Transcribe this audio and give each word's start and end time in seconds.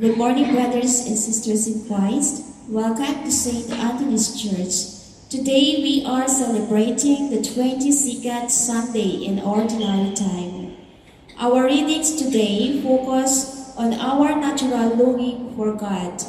Good 0.00 0.16
morning, 0.16 0.54
brothers 0.54 1.08
and 1.08 1.18
sisters 1.18 1.66
in 1.66 1.84
Christ. 1.88 2.44
Welcome 2.68 3.24
to 3.24 3.32
St. 3.32 3.68
Anthony's 3.72 4.30
Church. 4.40 4.94
Today 5.28 5.82
we 5.82 6.04
are 6.06 6.28
celebrating 6.28 7.30
the 7.30 7.38
22nd 7.38 8.48
Sunday 8.48 9.26
in 9.26 9.40
Ordinary 9.40 10.14
Time. 10.14 10.76
Our 11.36 11.64
readings 11.64 12.14
today 12.14 12.80
focus 12.80 13.74
on 13.76 13.94
our 13.94 14.38
natural 14.38 14.94
longing 14.94 15.56
for 15.56 15.74
God. 15.74 16.22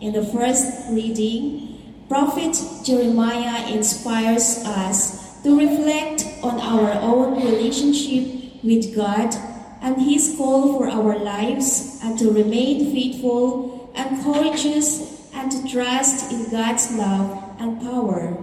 In 0.00 0.14
the 0.14 0.24
first 0.24 0.88
reading, 0.88 1.76
Prophet 2.08 2.56
Jeremiah 2.86 3.70
inspires 3.70 4.64
us 4.64 5.42
to 5.42 5.58
reflect 5.58 6.24
on 6.42 6.58
our 6.58 6.92
own 7.02 7.36
relationship 7.44 8.64
with 8.64 8.96
God 8.96 9.36
and 9.80 10.00
His 10.00 10.34
call 10.36 10.78
for 10.78 10.88
our 10.88 11.18
lives 11.18 11.98
and 12.02 12.18
to 12.18 12.30
remain 12.30 12.92
faithful 12.92 13.90
and 13.94 14.22
courageous 14.22 15.20
and 15.34 15.50
to 15.50 15.68
trust 15.68 16.32
in 16.32 16.50
God's 16.50 16.92
love 16.96 17.56
and 17.58 17.80
power. 17.80 18.36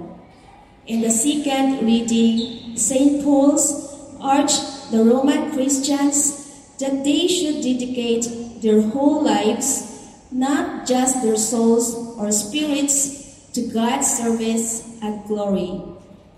In 0.87 1.01
the 1.01 1.11
second 1.11 1.85
reading, 1.85 2.77
St. 2.77 3.23
Paul's 3.23 3.93
urged 4.23 4.91
the 4.91 5.03
Roman 5.03 5.51
Christians 5.51 6.77
that 6.79 7.03
they 7.03 7.27
should 7.27 7.61
dedicate 7.61 8.61
their 8.61 8.81
whole 8.81 9.23
lives, 9.23 10.15
not 10.31 10.87
just 10.87 11.21
their 11.21 11.35
souls 11.35 11.93
or 12.17 12.31
spirits, 12.31 13.51
to 13.53 13.67
God's 13.67 14.07
service 14.07 14.85
and 15.01 15.25
glory. 15.25 15.81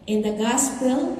In 0.07 0.21
the 0.21 0.31
Gospel, 0.31 1.17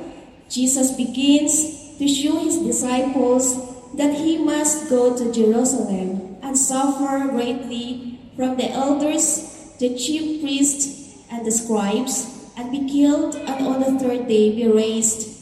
Jesus 0.50 0.96
begins 0.96 1.98
to 2.00 2.08
show 2.08 2.40
his 2.40 2.58
disciples 2.58 3.69
that 3.96 4.14
he 4.14 4.38
must 4.38 4.90
go 4.90 5.18
to 5.18 5.32
Jerusalem 5.32 6.38
and 6.42 6.58
suffer 6.58 7.30
greatly 7.30 8.20
from 8.36 8.58
the 8.58 8.70
elders, 8.72 9.76
the 9.80 9.98
chief 9.98 10.42
priests, 10.42 11.26
and 11.32 11.46
the 11.46 11.52
scribes, 11.52 12.52
and 12.58 12.72
be 12.72 12.90
killed, 12.90 13.36
and 13.36 13.68
on 13.68 13.80
the 13.80 14.00
third 14.00 14.28
day 14.28 14.56
be 14.56 14.68
raised. 14.68 15.40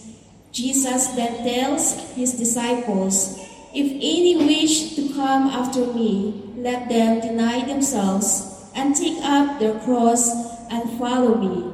Jesus 0.51 1.07
then 1.07 1.43
tells 1.43 2.13
his 2.15 2.33
disciples, 2.33 3.39
If 3.73 3.91
any 3.91 4.35
wish 4.37 4.95
to 4.95 5.13
come 5.13 5.47
after 5.47 5.85
me, 5.93 6.53
let 6.57 6.89
them 6.89 7.21
deny 7.21 7.65
themselves 7.65 8.65
and 8.75 8.95
take 8.95 9.17
up 9.23 9.59
their 9.59 9.79
cross 9.81 10.31
and 10.71 10.97
follow 10.97 11.35
me. 11.35 11.73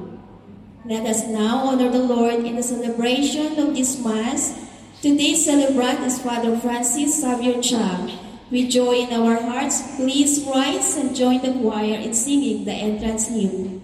Let 0.86 1.06
us 1.06 1.26
now 1.28 1.68
honor 1.68 1.90
the 1.90 2.04
Lord 2.04 2.44
in 2.44 2.56
the 2.56 2.64
celebration 2.64 3.58
of 3.58 3.76
this 3.76 4.04
Mass 4.04 4.62
Today's 5.04 5.44
celebrant 5.44 6.00
is 6.08 6.23
Father 6.23 6.56
Francis 6.59 7.20
Xavier 7.20 7.62
Chang. 7.62 8.09
With 8.50 8.72
joy 8.72 9.04
in 9.04 9.12
our 9.12 9.36
hearts, 9.36 9.84
please 9.98 10.48
rise 10.48 10.96
and 10.96 11.14
join 11.14 11.42
the 11.42 11.52
choir 11.59 12.00
in 12.00 12.14
singing 12.14 12.64
the 12.64 12.72
entrance 12.72 13.28
hymn. 13.28 13.84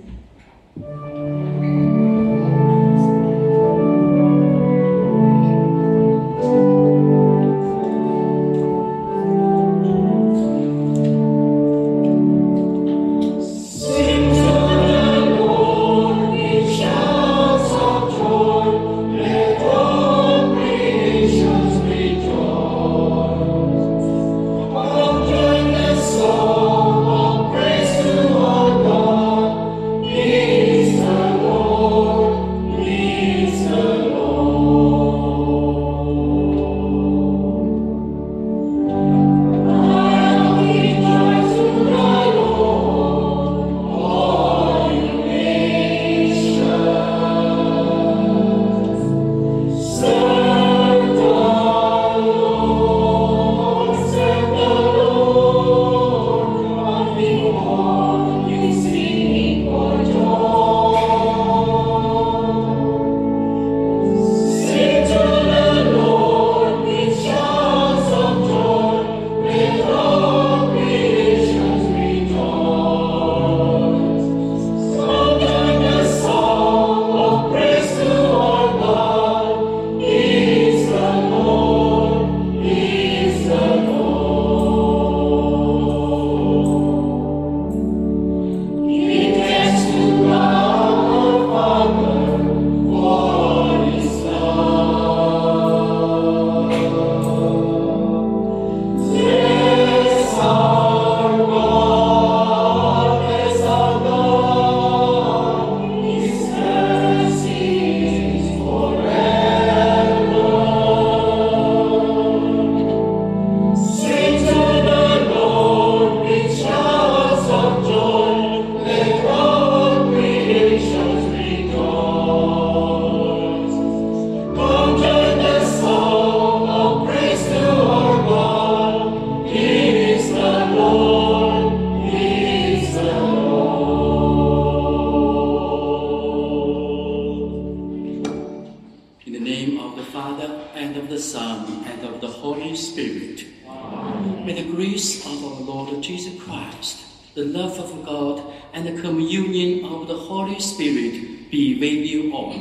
Christ, 146.50 147.06
the 147.36 147.46
love 147.46 147.78
of 147.80 148.04
God, 148.04 148.54
and 148.74 148.86
the 148.86 149.02
communion 149.02 149.86
of 149.86 150.08
the 150.08 150.18
Holy 150.18 150.60
Spirit 150.60 151.52
be 151.52 151.80
with 151.80 152.10
you 152.10 152.34
all. 152.34 152.54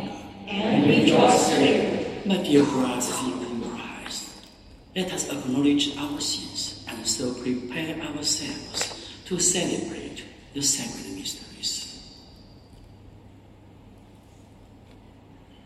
And 0.47 0.87
with 0.87 1.09
your 1.09 1.31
spirit. 1.33 2.27
My 2.27 2.37
dear 2.43 2.65
brothers 2.65 3.11
in 3.25 3.63
Christ, 3.63 4.47
let 4.95 5.13
us 5.13 5.29
acknowledge 5.31 5.97
our 5.97 6.21
sins 6.21 6.85
and 6.89 7.07
so 7.07 7.33
prepare 7.35 8.01
ourselves 8.01 9.11
to 9.27 9.39
celebrate 9.39 10.25
the 10.55 10.63
sacred 10.63 11.17
mysteries. 11.17 12.15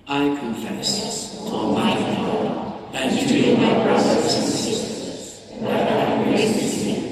I 0.07 0.37
confess 0.39 1.39
to 1.49 1.73
my 1.73 1.95
God 1.95 2.95
and 2.95 3.29
to 3.29 3.57
my 3.57 3.85
brothers 3.85 4.35
and 4.35 4.45
sisters 4.53 5.49
that 5.61 5.93
I 5.93 6.13
am 6.13 6.59
sin 6.59 7.12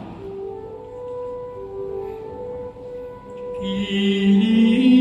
一。 3.61 5.00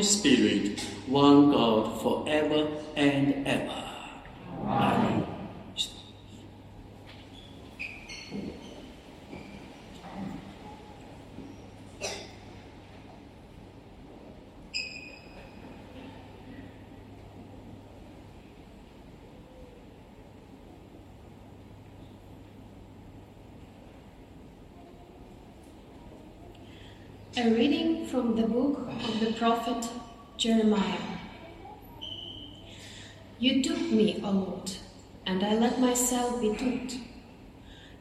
the 0.04 0.10
Holy 0.10 0.76
Spirit, 0.76 0.80
one 1.08 1.52
God 1.52 2.02
forever 2.02 2.68
and 2.96 3.48
ever. 3.48 3.84
Amen. 4.66 5.24
A 27.36 27.50
reading 27.50 28.06
from 28.06 28.36
the 28.36 28.48
book 28.48 28.88
of 29.08 29.20
the 29.20 29.34
prophet 29.34 29.90
Jeremiah. 30.38 31.18
You 33.40 33.64
took 33.64 33.80
me, 33.80 34.22
O 34.24 34.32
Lord, 34.32 34.72
and 35.26 35.44
I 35.44 35.56
let 35.56 35.80
myself 35.80 36.40
be 36.42 36.56
took. 36.56 37.00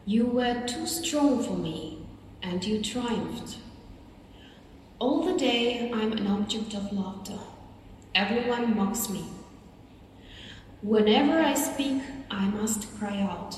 You 0.05 0.27
were 0.27 0.65
too 0.67 0.85
strong 0.85 1.43
for 1.43 1.57
me, 1.57 2.05
and 2.43 2.63
you 2.63 2.81
triumphed. 2.81 3.57
All 4.99 5.23
the 5.23 5.37
day 5.37 5.91
I'm 5.91 6.13
an 6.13 6.27
object 6.27 6.75
of 6.75 6.93
laughter. 6.93 7.39
Everyone 8.13 8.75
mocks 8.77 9.09
me. 9.09 9.25
Whenever 10.83 11.39
I 11.39 11.55
speak, 11.55 12.03
I 12.29 12.45
must 12.49 12.95
cry 12.99 13.21
out. 13.21 13.57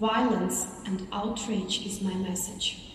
violence 0.00 0.66
and 0.84 1.06
outrage 1.12 1.86
is 1.86 2.00
my 2.02 2.14
message. 2.14 2.91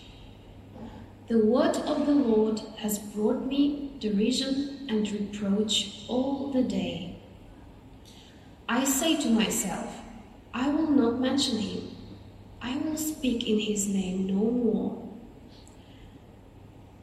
The 1.28 1.44
word 1.44 1.76
of 1.76 2.06
the 2.06 2.14
Lord 2.14 2.62
has 2.78 2.98
brought 2.98 3.44
me 3.44 3.92
derision 4.00 4.86
and 4.88 5.10
reproach 5.10 6.04
all 6.08 6.50
the 6.50 6.62
day. 6.62 7.18
I 8.66 8.84
say 8.84 9.20
to 9.20 9.28
myself, 9.28 9.94
I 10.54 10.70
will 10.70 10.90
not 10.90 11.20
mention 11.20 11.58
him. 11.58 11.90
I 12.62 12.78
will 12.78 12.96
speak 12.96 13.46
in 13.46 13.60
his 13.60 13.88
name 13.88 14.26
no 14.26 14.50
more. 14.50 15.06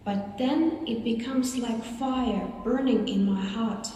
But 0.03 0.39
then 0.39 0.83
it 0.87 1.03
becomes 1.03 1.55
like 1.57 1.83
fire 1.83 2.51
burning 2.63 3.07
in 3.07 3.31
my 3.31 3.45
heart, 3.45 3.89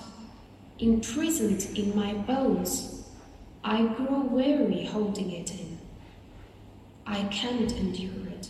imprisoned 0.77 1.75
in 1.75 1.95
my 1.95 2.13
bones. 2.13 3.03
I 3.63 3.83
grow 3.87 4.21
weary 4.21 4.85
holding 4.85 5.31
it 5.31 5.49
in. 5.49 5.79
I 7.07 7.23
can't 7.31 7.71
endure 7.71 8.27
it. 8.27 8.49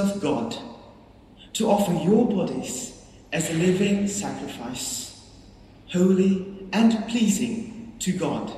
Of 0.00 0.20
God, 0.20 0.56
to 1.52 1.70
offer 1.70 1.92
your 1.92 2.26
bodies 2.28 3.00
as 3.32 3.50
a 3.50 3.54
living 3.54 4.08
sacrifice, 4.08 5.20
holy 5.92 6.68
and 6.72 7.06
pleasing 7.08 7.94
to 8.00 8.12
God, 8.12 8.52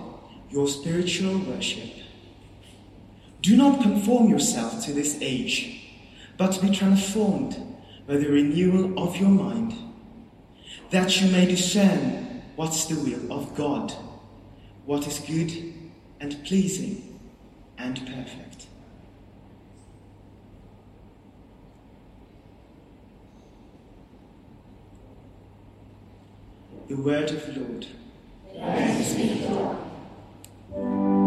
your 0.51 0.69
spiritual 0.69 1.39
worship. 1.39 1.91
Do 3.41 3.57
not 3.57 3.83
conform 3.83 4.29
yourself 4.29 4.85
to 4.85 4.93
this 4.93 5.19
age, 5.21 5.83
but 6.39 6.63
be 6.63 6.71
transformed 6.71 7.57
by 8.07 8.17
the 8.17 8.29
renewal 8.29 8.99
of 9.03 9.17
your 9.17 9.31
mind, 9.31 9.75
that 10.91 11.21
you 11.21 11.31
may 11.33 11.47
discern 11.47 12.43
what's 12.57 12.85
the 12.87 12.97
will 12.97 13.33
of 13.33 13.55
God, 13.55 13.93
what 14.85 15.07
is 15.07 15.19
good 15.21 15.75
and 16.21 16.45
pleasing 16.45 17.19
and 17.79 17.97
perfect. 18.07 18.52
The 26.93 26.99
word 26.99 27.31
of 27.31 27.47
the 27.47 27.59
Lord. 27.59 27.87
Thanks 28.55 29.15
be 29.15 29.47
to 29.47 31.22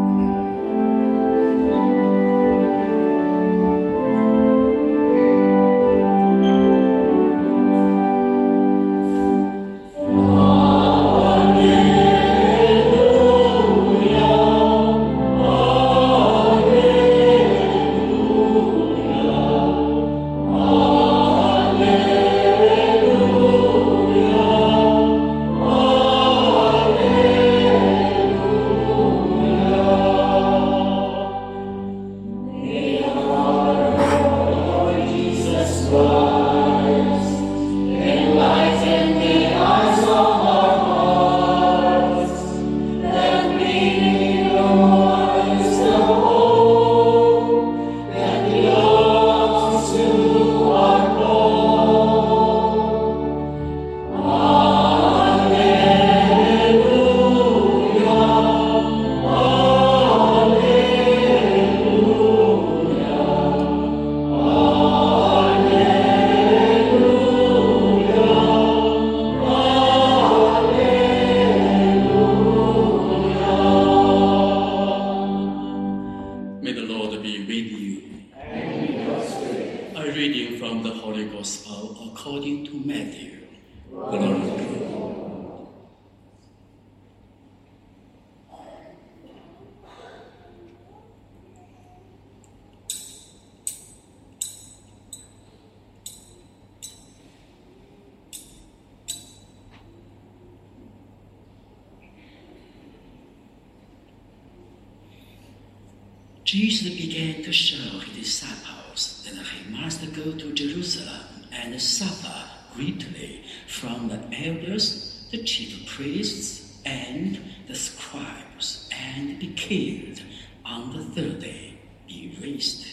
Jesus 106.46 106.96
began 106.96 107.42
to 107.42 107.52
show 107.52 107.98
his 108.00 108.18
disciples 108.18 109.28
that 109.28 109.46
he 109.48 109.74
must 109.74 110.14
go 110.14 110.32
to 110.32 110.54
Jerusalem 110.54 111.26
and 111.52 111.82
suffer 111.82 112.48
greatly 112.76 113.44
from 113.68 114.10
the 114.10 114.20
elders, 114.46 115.28
the 115.32 115.44
chief 115.44 115.90
priests, 115.90 116.80
and 116.86 117.42
the 117.68 117.74
scribes, 117.74 118.88
and 118.96 119.40
be 119.40 119.54
killed 119.54 120.22
on 120.64 120.96
the 120.96 121.06
third 121.16 121.40
day, 121.40 121.80
be 122.08 122.38
raised. 122.40 122.86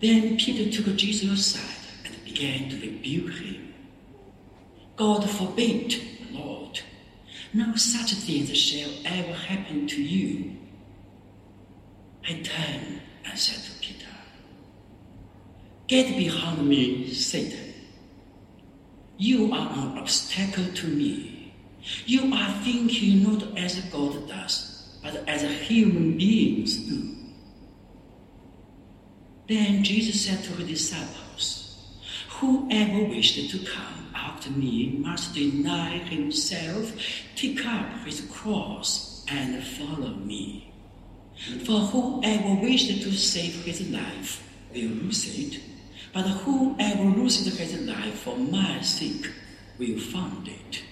Then 0.00 0.36
Peter 0.36 0.70
took 0.70 0.94
Jesus 0.94 1.28
aside 1.28 1.88
and 2.04 2.24
began 2.24 2.68
to 2.70 2.76
rebuke 2.76 3.32
him. 3.32 3.74
God 4.94 5.28
forbid, 5.28 6.00
Lord, 6.30 6.82
no 7.52 7.74
such 7.74 8.12
things 8.12 8.56
shall 8.56 8.92
ever 9.04 9.32
happen 9.32 9.88
to 9.88 10.00
you. 10.00 10.52
I 12.26 12.40
turned 12.40 13.02
and 13.26 13.38
said 13.38 13.62
to 13.64 13.78
Peter, 13.80 14.06
Get 15.86 16.16
behind 16.16 16.66
me, 16.66 17.12
Satan. 17.12 17.74
You 19.18 19.52
are 19.52 19.70
an 19.72 19.98
obstacle 19.98 20.72
to 20.72 20.86
me. 20.86 21.54
You 22.06 22.32
are 22.32 22.52
thinking 22.62 23.22
not 23.22 23.58
as 23.58 23.80
God 23.92 24.26
does, 24.26 24.98
but 25.02 25.28
as 25.28 25.42
human 25.68 26.16
beings 26.16 26.76
do. 26.88 27.14
Then 29.46 29.84
Jesus 29.84 30.24
said 30.24 30.42
to 30.44 30.52
his 30.54 30.68
disciples, 30.68 32.00
Whoever 32.40 33.04
wished 33.04 33.50
to 33.50 33.58
come 33.58 34.10
after 34.14 34.50
me 34.50 34.96
must 34.98 35.34
deny 35.34 35.98
himself, 35.98 36.92
take 37.36 37.64
up 37.66 38.06
his 38.06 38.22
cross, 38.32 39.24
and 39.28 39.62
follow 39.62 40.14
me. 40.14 40.72
For 41.64 41.80
whoever 41.80 42.54
wished 42.54 42.88
to 43.02 43.12
save 43.12 43.64
his 43.64 43.90
life 43.90 44.42
will 44.72 44.88
lose 44.88 45.38
it, 45.38 45.60
but 46.14 46.22
whoever 46.22 47.02
loses 47.02 47.58
his 47.58 47.80
life 47.80 48.20
for 48.20 48.38
my 48.38 48.80
sake 48.80 49.28
will 49.78 49.98
find 49.98 50.46
it. 50.46 50.84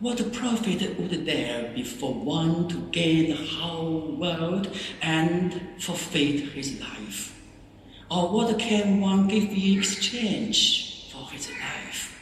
What 0.00 0.32
profit 0.32 0.98
would 0.98 1.26
there 1.26 1.70
be 1.74 1.84
for 1.84 2.12
one 2.12 2.66
to 2.68 2.76
gain 2.90 3.30
the 3.30 3.36
whole 3.36 4.16
world 4.16 4.74
and 5.02 5.60
forfeit 5.78 6.52
his 6.52 6.80
life? 6.80 7.38
Or 8.10 8.32
what 8.32 8.58
can 8.58 9.00
one 9.00 9.28
give 9.28 9.44
in 9.44 9.78
exchange 9.78 11.10
for 11.12 11.30
his 11.30 11.50
life? 11.50 12.18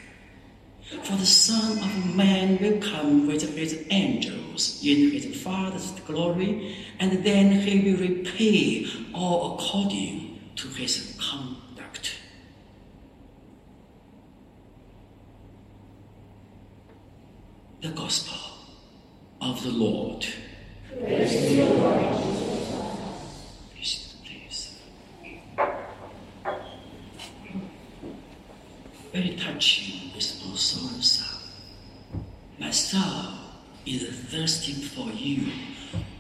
For 1.02 1.16
the 1.16 1.26
Son 1.26 1.78
of 1.78 2.14
Man 2.14 2.58
will 2.58 2.80
come 2.80 3.26
with 3.26 3.56
his 3.56 3.84
angels 3.90 4.80
in 4.84 5.10
his 5.12 5.40
Father's 5.42 5.92
glory, 6.06 6.76
and 6.98 7.24
then 7.24 7.52
he 7.52 7.92
will 7.92 8.00
repay 8.00 8.86
all 9.14 9.54
according 9.54 10.52
to 10.56 10.68
his 10.68 11.16
conduct. 11.18 11.51
The 17.82 17.88
Gospel 17.88 18.38
of 19.40 19.60
the 19.64 19.70
Lord. 19.70 20.24
Please, 23.74 24.14
please. 24.24 24.78
Very 29.12 29.34
touching 29.34 30.12
responsorial 30.12 31.02
psalm. 31.02 31.40
My 32.60 32.70
soul 32.70 33.32
is 33.84 34.08
thirsting 34.30 34.76
for 34.76 35.10
you, 35.10 35.50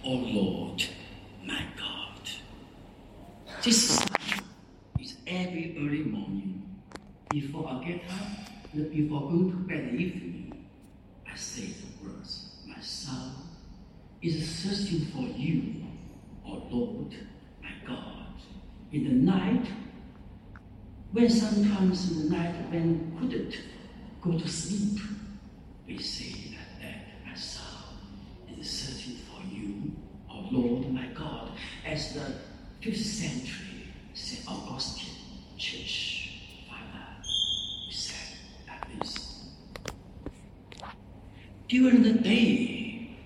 O 0.04 0.10
Lord, 0.10 0.82
my 1.46 1.62
God. 1.76 2.28
This 3.62 3.88
psalm 3.88 4.08
is 4.98 5.14
every 5.28 5.76
early 5.78 6.02
morning 6.02 6.60
before 7.30 7.68
I 7.68 7.84
get 7.84 8.02
up 8.10 8.26
and 8.72 8.90
before 8.90 9.20
going 9.30 9.52
to 9.52 9.56
bed 9.58 9.94
evening. 9.94 10.32
I 11.32 11.36
say 11.36 11.62
the 11.62 12.06
words, 12.06 12.50
my 12.66 12.78
soul 12.82 13.32
is 14.20 14.34
thirsting 14.62 15.06
for 15.06 15.22
you, 15.38 15.82
O 16.46 16.62
Lord, 16.70 17.14
my 17.62 17.70
God. 17.86 18.26
In 18.92 19.04
the 19.04 19.32
night, 19.32 19.66
when 21.12 21.30
sometimes 21.30 22.10
in 22.10 22.28
the 22.28 22.36
night 22.36 22.54
when 22.70 23.16
couldn't 23.18 23.56
go 24.20 24.38
to 24.38 24.46
sleep, 24.46 25.00
we 25.86 25.96
say 25.96 26.54
that 26.82 27.26
my 27.26 27.34
soul 27.34 27.96
is 28.60 28.68
searching 28.68 29.16
for 29.16 29.42
you, 29.50 29.92
O 30.30 30.46
Lord 30.50 30.92
my 30.92 31.06
God, 31.14 31.52
as 31.86 32.12
the 32.12 32.34
5th 32.82 32.96
century 32.96 33.94
St. 34.12 34.46
Augustine 34.46 35.14
Church 35.56 36.42
Father 36.68 37.06
said 37.88 38.36
like 38.68 38.98
this. 38.98 39.48
During 41.66 42.02
the 42.02 42.12
day, 42.12 43.16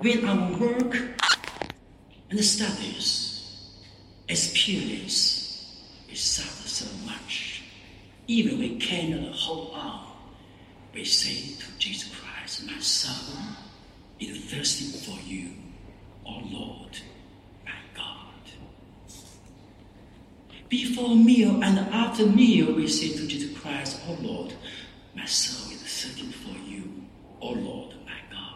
when 0.00 0.24
our 0.28 0.56
work 0.60 0.96
and 2.30 2.44
studies 2.44 3.23
experience 4.28 5.44
we 6.14 6.14
suffer 6.14 6.68
so 6.68 6.86
much, 7.06 7.64
even 8.28 8.58
we 8.60 8.76
cannot 8.76 9.34
hold 9.34 9.74
on, 9.74 10.12
we 10.94 11.04
say 11.04 11.56
to 11.58 11.78
Jesus 11.78 12.14
Christ, 12.14 12.66
My 12.66 12.78
soul 12.78 13.36
is 14.20 14.44
thirsting 14.44 15.00
for 15.00 15.20
you, 15.26 15.50
O 16.24 16.40
Lord, 16.52 16.96
my 17.64 17.72
God. 17.96 18.14
Before 20.68 21.16
meal 21.16 21.62
and 21.64 21.78
after 21.92 22.26
meal, 22.26 22.74
we 22.74 22.86
say 22.86 23.08
to 23.08 23.26
Jesus 23.26 23.58
Christ, 23.58 24.00
O 24.08 24.16
Lord, 24.22 24.54
my 25.16 25.24
soul 25.24 25.72
is 25.72 25.80
searching 25.80 26.30
for 26.30 26.56
you, 26.68 27.02
O 27.40 27.50
Lord, 27.50 27.94
my 28.06 28.20
God. 28.30 28.50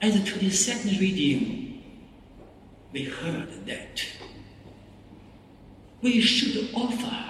To 0.00 0.38
the 0.38 0.50
second 0.50 0.98
reading, 0.98 1.73
we 2.94 3.02
heard 3.02 3.66
that 3.66 4.06
we 6.00 6.20
should 6.20 6.72
offer 6.74 7.24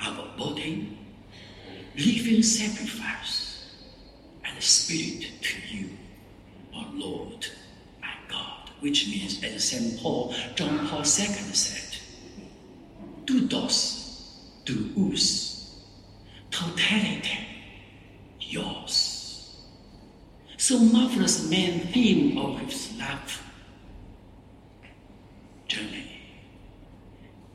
our 0.00 0.26
body, 0.38 0.96
living 1.94 2.42
sacrifice, 2.42 3.70
and 4.42 4.62
spirit 4.62 5.30
to 5.42 5.76
you, 5.76 5.90
our 6.74 6.86
Lord, 6.94 7.46
my 8.00 8.14
God. 8.30 8.70
Which 8.80 9.08
means, 9.08 9.44
as 9.44 9.62
St. 9.62 10.00
Paul, 10.00 10.34
John 10.54 10.88
Paul 10.88 11.00
II 11.00 11.04
said, 11.04 12.00
doulos, 13.26 14.22
doulos, 14.64 15.74
totality, 16.50 17.46
yours. 18.40 19.54
So 20.56 20.78
marvelous 20.78 21.50
main 21.50 21.80
theme 21.88 22.38
of 22.38 22.58
his 22.60 22.96
life 22.96 23.49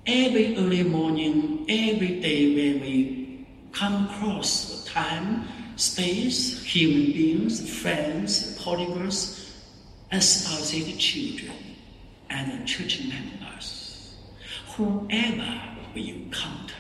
Every 0.07 0.55
early 0.55 0.83
morning, 0.83 1.65
every 1.67 2.19
day 2.19 2.53
when 2.53 2.81
we 2.81 3.47
come 3.71 4.05
across 4.05 4.85
time, 4.85 5.47
space, 5.77 6.63
human 6.63 7.11
beings, 7.11 7.81
friends, 7.81 8.55
polygons, 8.61 9.51
and 10.11 10.23
spouses, 10.23 10.95
children, 10.97 11.57
and 12.29 12.67
church 12.67 13.01
members, 13.05 14.15
whoever 14.75 15.59
we 15.95 16.11
encounter, 16.11 16.75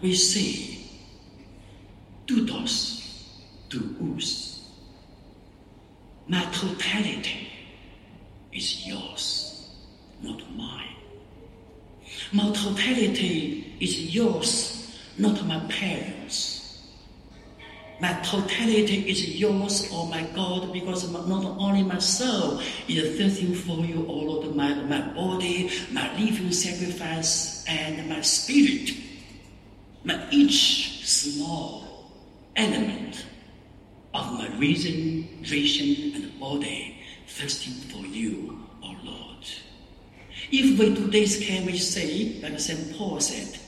we 0.00 0.14
say, 0.14 0.78
doulos, 2.26 3.12
doulos. 3.68 4.60
My 6.28 6.42
totality 6.46 7.50
is 8.54 8.86
yours, 8.86 9.70
not 10.22 10.40
mine. 10.56 10.95
My 12.32 12.50
totality 12.52 13.74
is 13.80 14.14
yours, 14.14 14.98
not 15.18 15.44
my 15.46 15.60
parents. 15.68 16.56
My 17.98 18.12
totality 18.20 19.08
is 19.08 19.40
yours, 19.40 19.88
oh 19.90 20.06
my 20.06 20.22
God, 20.34 20.70
because 20.72 21.10
not 21.10 21.44
only 21.58 21.82
my 21.82 21.98
soul 21.98 22.60
is 22.88 23.18
thirsting 23.18 23.54
for 23.54 23.78
you, 23.78 24.04
oh 24.06 24.18
Lord, 24.18 24.54
my, 24.54 24.74
my 24.74 25.00
body, 25.14 25.70
my 25.92 26.12
living 26.18 26.52
sacrifice, 26.52 27.64
and 27.66 28.06
my 28.08 28.20
spirit, 28.20 28.94
my 30.04 30.28
each 30.30 31.06
small 31.06 32.10
element 32.54 33.24
of 34.12 34.32
my 34.34 34.48
reason, 34.58 35.28
vision, 35.42 36.14
and 36.14 36.38
body 36.38 37.02
thirsting 37.26 37.72
for 37.90 38.06
you. 38.06 38.55
If 40.50 40.78
we 40.78 40.94
do 40.94 41.08
this, 41.08 41.44
can 41.44 41.66
we 41.66 41.76
say, 41.78 42.40
like 42.42 42.58
St. 42.60 42.96
Paul 42.96 43.20
said, 43.20 43.58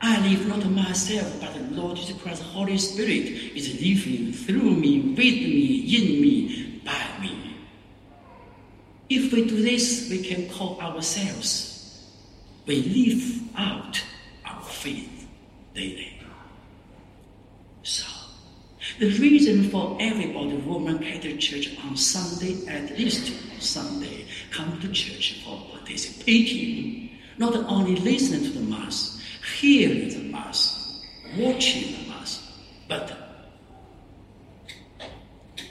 I 0.00 0.20
live 0.28 0.46
not 0.46 0.64
myself, 0.66 1.40
but 1.40 1.54
the 1.54 1.74
Lord 1.74 1.96
Jesus 1.96 2.20
Christ, 2.20 2.42
Holy 2.42 2.78
Spirit, 2.78 3.56
is 3.56 3.80
living 3.80 4.32
through 4.32 4.76
me, 4.76 5.00
with 5.00 5.16
me, 5.18 5.96
in 5.96 6.20
me, 6.20 6.82
by 6.84 7.20
me. 7.20 7.56
If 9.08 9.32
we 9.32 9.46
do 9.46 9.62
this, 9.62 10.08
we 10.10 10.22
can 10.22 10.48
call 10.50 10.80
ourselves. 10.80 12.04
We 12.66 12.82
live 12.82 13.56
out 13.56 14.02
our 14.44 14.62
faith 14.62 15.26
daily. 15.74 16.20
So, 17.82 18.04
the 18.98 19.10
reason 19.18 19.70
for 19.70 19.96
everybody, 20.00 20.56
Roman 20.56 20.98
Catholic 20.98 21.38
Church 21.38 21.76
on 21.84 21.96
Sunday, 21.96 22.66
at 22.66 22.98
least 22.98 23.32
Sunday, 23.62 24.26
come 24.56 24.80
to 24.80 24.88
church 24.88 25.44
for 25.44 25.60
participating, 25.70 27.10
not 27.36 27.54
only 27.54 27.94
listening 27.96 28.42
to 28.42 28.58
the 28.58 28.64
Mass, 28.64 29.20
hearing 29.60 30.08
the 30.08 30.32
Mass, 30.32 31.02
watching 31.36 31.92
the 31.92 32.08
Mass, 32.08 32.52
but 32.88 33.12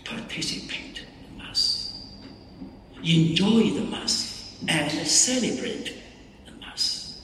participate 0.03 0.99
in 0.99 1.37
the 1.37 1.43
Mass, 1.43 1.99
enjoy 3.03 3.71
the 3.71 3.87
Mass, 3.89 4.55
and 4.67 4.91
celebrate 5.07 5.95
the 6.45 6.51
Mass. 6.61 7.21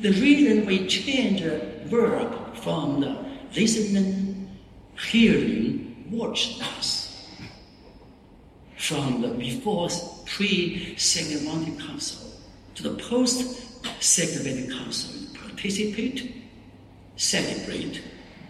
The 0.00 0.12
reason 0.12 0.64
we 0.64 0.86
change 0.86 1.42
the 1.42 1.60
verb 1.84 2.56
from 2.56 3.00
the 3.00 3.18
listening, 3.54 4.56
hearing, 5.10 6.06
watch 6.10 6.58
Mass, 6.58 7.28
from 8.78 9.20
the 9.20 9.28
before 9.28 9.90
pre-Second 10.36 11.48
Vatican 11.48 11.78
Council 11.86 12.30
to 12.74 12.82
the 12.82 13.02
post-Second 13.02 14.42
Vatican 14.42 14.78
Council 14.78 15.16
participate, 15.34 16.44
celebrate, 17.16 18.02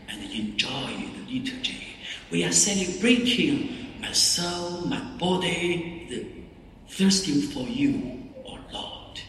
and 0.08 0.24
enjoy 0.32 0.90
the 1.14 1.32
liturgy. 1.32 1.86
We 2.32 2.42
are 2.42 2.50
celebrating 2.50 4.00
my 4.00 4.10
soul, 4.10 4.80
my 4.86 5.00
body, 5.16 6.08
the 6.10 6.92
thirsting 6.92 7.40
for 7.40 7.68
you, 7.68 8.32
O 8.44 8.58
Lord. 8.72 9.20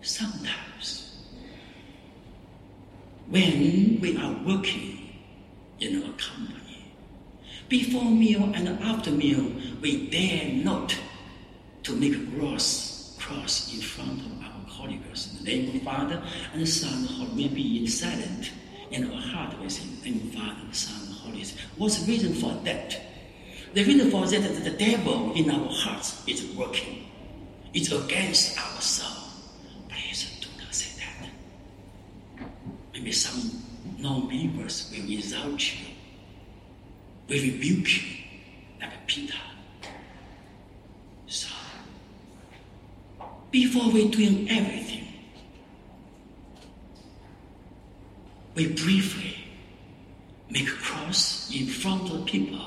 Sometimes, 0.00 1.18
when 3.28 3.98
we 4.00 4.16
are 4.16 4.32
working 4.46 5.18
in 5.80 6.04
our 6.04 6.12
company, 6.12 6.63
before 7.68 8.04
meal 8.04 8.52
and 8.54 8.68
after 8.82 9.10
meal, 9.10 9.50
we 9.80 10.08
dare 10.08 10.52
not 10.64 10.96
to 11.82 11.94
make 11.96 12.14
a 12.14 12.38
cross, 12.38 13.16
cross 13.20 13.74
in 13.74 13.80
front 13.80 14.20
of 14.20 14.42
our 14.42 14.64
colleagues. 14.70 15.38
In 15.38 15.44
the 15.44 15.56
name 15.56 15.76
of 15.76 15.82
Father 15.82 16.22
and 16.52 16.68
Son, 16.68 17.08
or 17.20 17.34
maybe 17.34 17.78
in 17.78 17.86
silent 17.86 18.50
in 18.90 19.10
our 19.10 19.20
heart 19.20 19.58
we 19.60 19.68
say, 19.68 19.84
name 20.04 20.16
of 20.16 20.32
the 20.32 20.38
Father, 20.38 20.60
the 20.68 20.74
Son, 20.74 21.14
Holy. 21.16 21.44
What's 21.76 21.98
the 21.98 22.12
reason 22.12 22.34
for 22.34 22.52
that? 22.64 23.00
The 23.74 23.84
reason 23.84 24.10
for 24.10 24.26
that 24.26 24.32
is 24.34 24.62
that 24.62 24.70
the 24.70 24.76
devil 24.78 25.32
in 25.34 25.50
our 25.50 25.68
hearts 25.68 26.22
is 26.28 26.44
working. 26.56 27.06
It's 27.72 27.90
against 27.90 28.56
our 28.58 28.80
soul. 28.80 29.30
Please 29.88 30.38
do 30.40 30.48
not 30.62 30.72
say 30.72 31.00
that. 31.00 32.48
Maybe 32.92 33.10
some 33.10 33.50
non-believers 33.98 34.92
will 34.92 35.10
insult 35.10 35.60
you, 35.74 35.93
will 37.28 37.40
rebuke 37.40 38.02
you, 38.02 38.24
like 38.80 39.06
Peter. 39.06 39.34
So, 41.26 41.48
before 43.50 43.90
we're 43.92 44.10
doing 44.10 44.48
everything, 44.50 45.06
we 48.54 48.68
briefly 48.68 49.36
make 50.50 50.68
a 50.68 50.72
cross 50.72 51.50
in 51.54 51.66
front 51.66 52.10
of 52.10 52.24
people, 52.26 52.60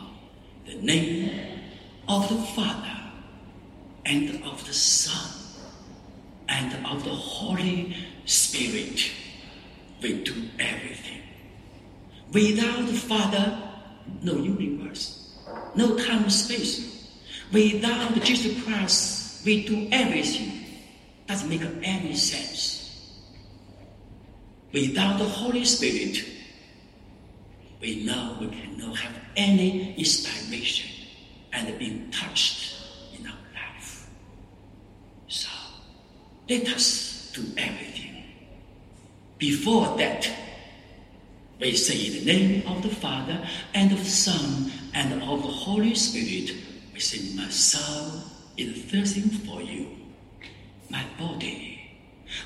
the 0.66 0.76
name 0.76 1.60
of 2.08 2.28
the 2.30 2.36
Father 2.36 2.98
and 4.06 4.44
of 4.44 4.66
the 4.66 4.74
Son 4.74 5.32
and 6.50 6.86
of 6.86 7.04
the 7.04 7.10
Holy 7.10 7.96
Spirit. 8.26 9.12
We 10.02 10.24
do 10.24 10.50
everything. 10.60 11.22
Without 12.32 12.86
the 12.86 12.94
Father, 12.94 13.67
no 14.22 14.36
universe, 14.36 15.38
no 15.76 15.96
time 15.98 16.24
and 16.24 16.32
space. 16.32 17.10
Without 17.52 18.14
Jesus 18.24 18.64
Christ, 18.64 19.46
we 19.46 19.66
do 19.66 19.88
everything. 19.92 20.66
Doesn't 21.28 21.50
make 21.50 21.62
any 21.84 22.16
sense. 22.16 22.78
Without 24.74 25.18
the 25.18 25.26
Holy 25.26 25.64
Spirit, 25.64 26.26
we 27.82 28.04
know 28.04 28.38
we 28.40 28.48
cannot 28.48 28.98
have 28.98 29.14
any 29.36 29.96
inspiration 29.96 30.90
and 31.54 31.78
being 31.80 32.10
touched 32.12 32.76
in 33.18 33.26
our 33.26 33.34
life. 33.54 34.08
So 35.28 35.50
let 36.50 36.68
us 36.70 37.32
do 37.34 37.44
everything. 37.58 38.24
Before 39.38 39.96
that, 39.98 40.30
we 41.60 41.76
say 41.76 42.06
in 42.06 42.26
the 42.26 42.34
name 42.34 42.68
of 42.68 42.84
the 42.84 42.90
Father 42.90 43.48
and 43.74 43.92
of 43.92 44.00
the 44.00 44.06
Son 44.06 44.72
and 44.94 45.22
of 45.24 45.42
the 45.42 45.48
Holy 45.48 45.96
Spirit, 45.96 46.56
we 46.94 47.00
say, 47.00 47.36
My 47.36 47.50
soul 47.50 48.22
is 48.58 48.84
thirsting 48.86 49.30
for 49.30 49.62
you, 49.62 49.88
my 50.90 51.04
body, 51.18 51.98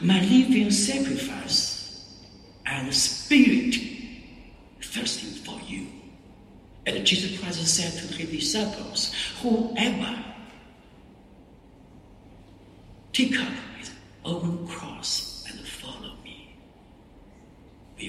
my 0.02 0.22
living 0.22 0.72
sacrifice, 0.72 2.22
and 2.66 2.94
spirit 2.94 3.76
thirsting 4.82 5.44
for 5.44 5.60
you. 5.70 5.88
And 6.86 7.06
Jesus 7.06 7.40
Christ 7.40 7.66
said 7.68 7.92
to 7.92 8.14
his 8.14 8.30
disciples, 8.30 9.14
Whoever 9.42 10.24
take 13.12 13.38
up 13.40 13.50
his 13.78 13.92
own 14.24 14.68
cross 14.68 15.31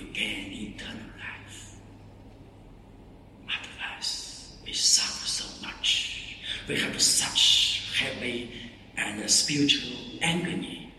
will 0.00 0.12
gain 0.12 0.52
eternal 0.52 1.06
life. 1.18 1.76
Otherwise, 3.44 4.56
we 4.64 4.72
suffer 4.72 5.26
so 5.26 5.66
much. 5.66 6.38
We 6.68 6.78
have 6.78 7.00
such 7.00 7.92
heavy 7.98 8.52
and 8.96 9.28
spiritual 9.30 9.96
agony 10.22 10.92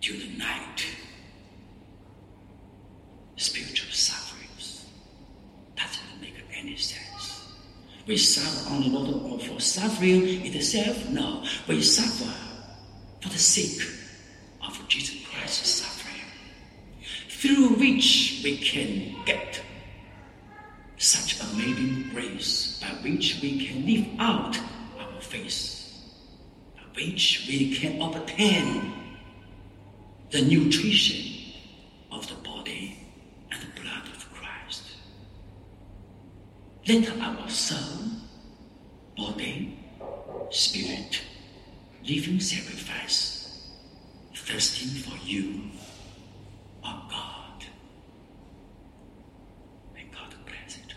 during 0.00 0.20
the 0.20 0.38
night. 0.38 0.86
Spiritual 3.36 3.90
sufferings. 3.90 4.86
Doesn't 5.76 6.20
make 6.20 6.34
any 6.54 6.76
sense. 6.76 7.48
We 8.06 8.16
suffer 8.16 8.74
only 8.74 8.88
not 8.88 9.42
for 9.42 9.60
suffering 9.60 10.44
itself, 10.46 11.08
no. 11.08 11.44
We 11.66 11.82
suffer 11.82 12.32
for 13.20 13.28
the 13.28 13.38
sake 13.38 13.80
of 14.62 14.88
Jesus 14.88 15.19
through 17.40 17.68
which 17.70 18.42
we 18.44 18.58
can 18.58 19.16
get 19.24 19.62
such 20.98 21.40
amazing 21.40 22.10
grace 22.12 22.78
by 22.82 22.88
which 23.02 23.38
we 23.40 23.66
can 23.66 23.86
live 23.86 24.06
out 24.18 24.58
our 24.98 25.20
faith, 25.22 25.90
by 26.76 26.82
which 26.94 27.46
we 27.48 27.74
can 27.74 28.00
obtain 28.02 28.92
the 30.30 30.42
nutrition 30.42 31.54
of 32.12 32.28
the 32.28 32.34
body 32.46 32.98
and 33.50 33.62
the 33.62 33.80
blood 33.80 34.06
of 34.14 34.30
Christ. 34.34 34.82
Let 36.86 37.08
our 37.20 37.48
soul, 37.48 38.04
body, 39.16 39.78
spirit, 40.50 41.22
living 42.06 42.38
sacrifice, 42.38 43.70
thirsting 44.34 45.02
for 45.02 45.16
you, 45.26 45.70
O 46.84 47.02
God. 47.10 47.64
May 49.94 50.04
God 50.12 50.34
bless 50.46 50.78
it. 50.78 50.94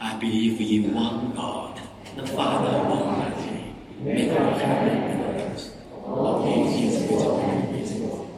I 0.00 0.07
believe 0.18 0.60
in 0.60 0.94
one 0.94 1.32
God, 1.34 1.80
the 2.16 2.26
Father 2.26 2.76
Almighty, 2.76 3.74
maker 4.00 4.42
of 4.42 4.60
heaven 4.60 4.96
and 4.96 5.40
earth, 5.40 5.76
all 6.04 6.42
things 6.42 6.80
visible 6.80 7.38
and 7.40 7.68
invisible. 7.68 8.28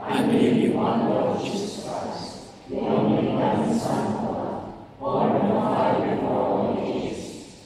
I 0.00 0.22
believe 0.22 0.70
in 0.70 0.76
one 0.76 1.08
Lord 1.08 1.40
Jesus 1.44 1.84
Christ, 1.84 2.68
the 2.68 2.78
only 2.78 3.22
begotten 3.22 3.78
Son 3.78 4.06
of 4.06 4.20
God, 4.20 4.98
born 4.98 5.30
of 5.30 5.42
the 5.42 5.48
Father 5.48 6.16
before 6.16 6.30
all 6.30 6.78
ages, 6.82 7.20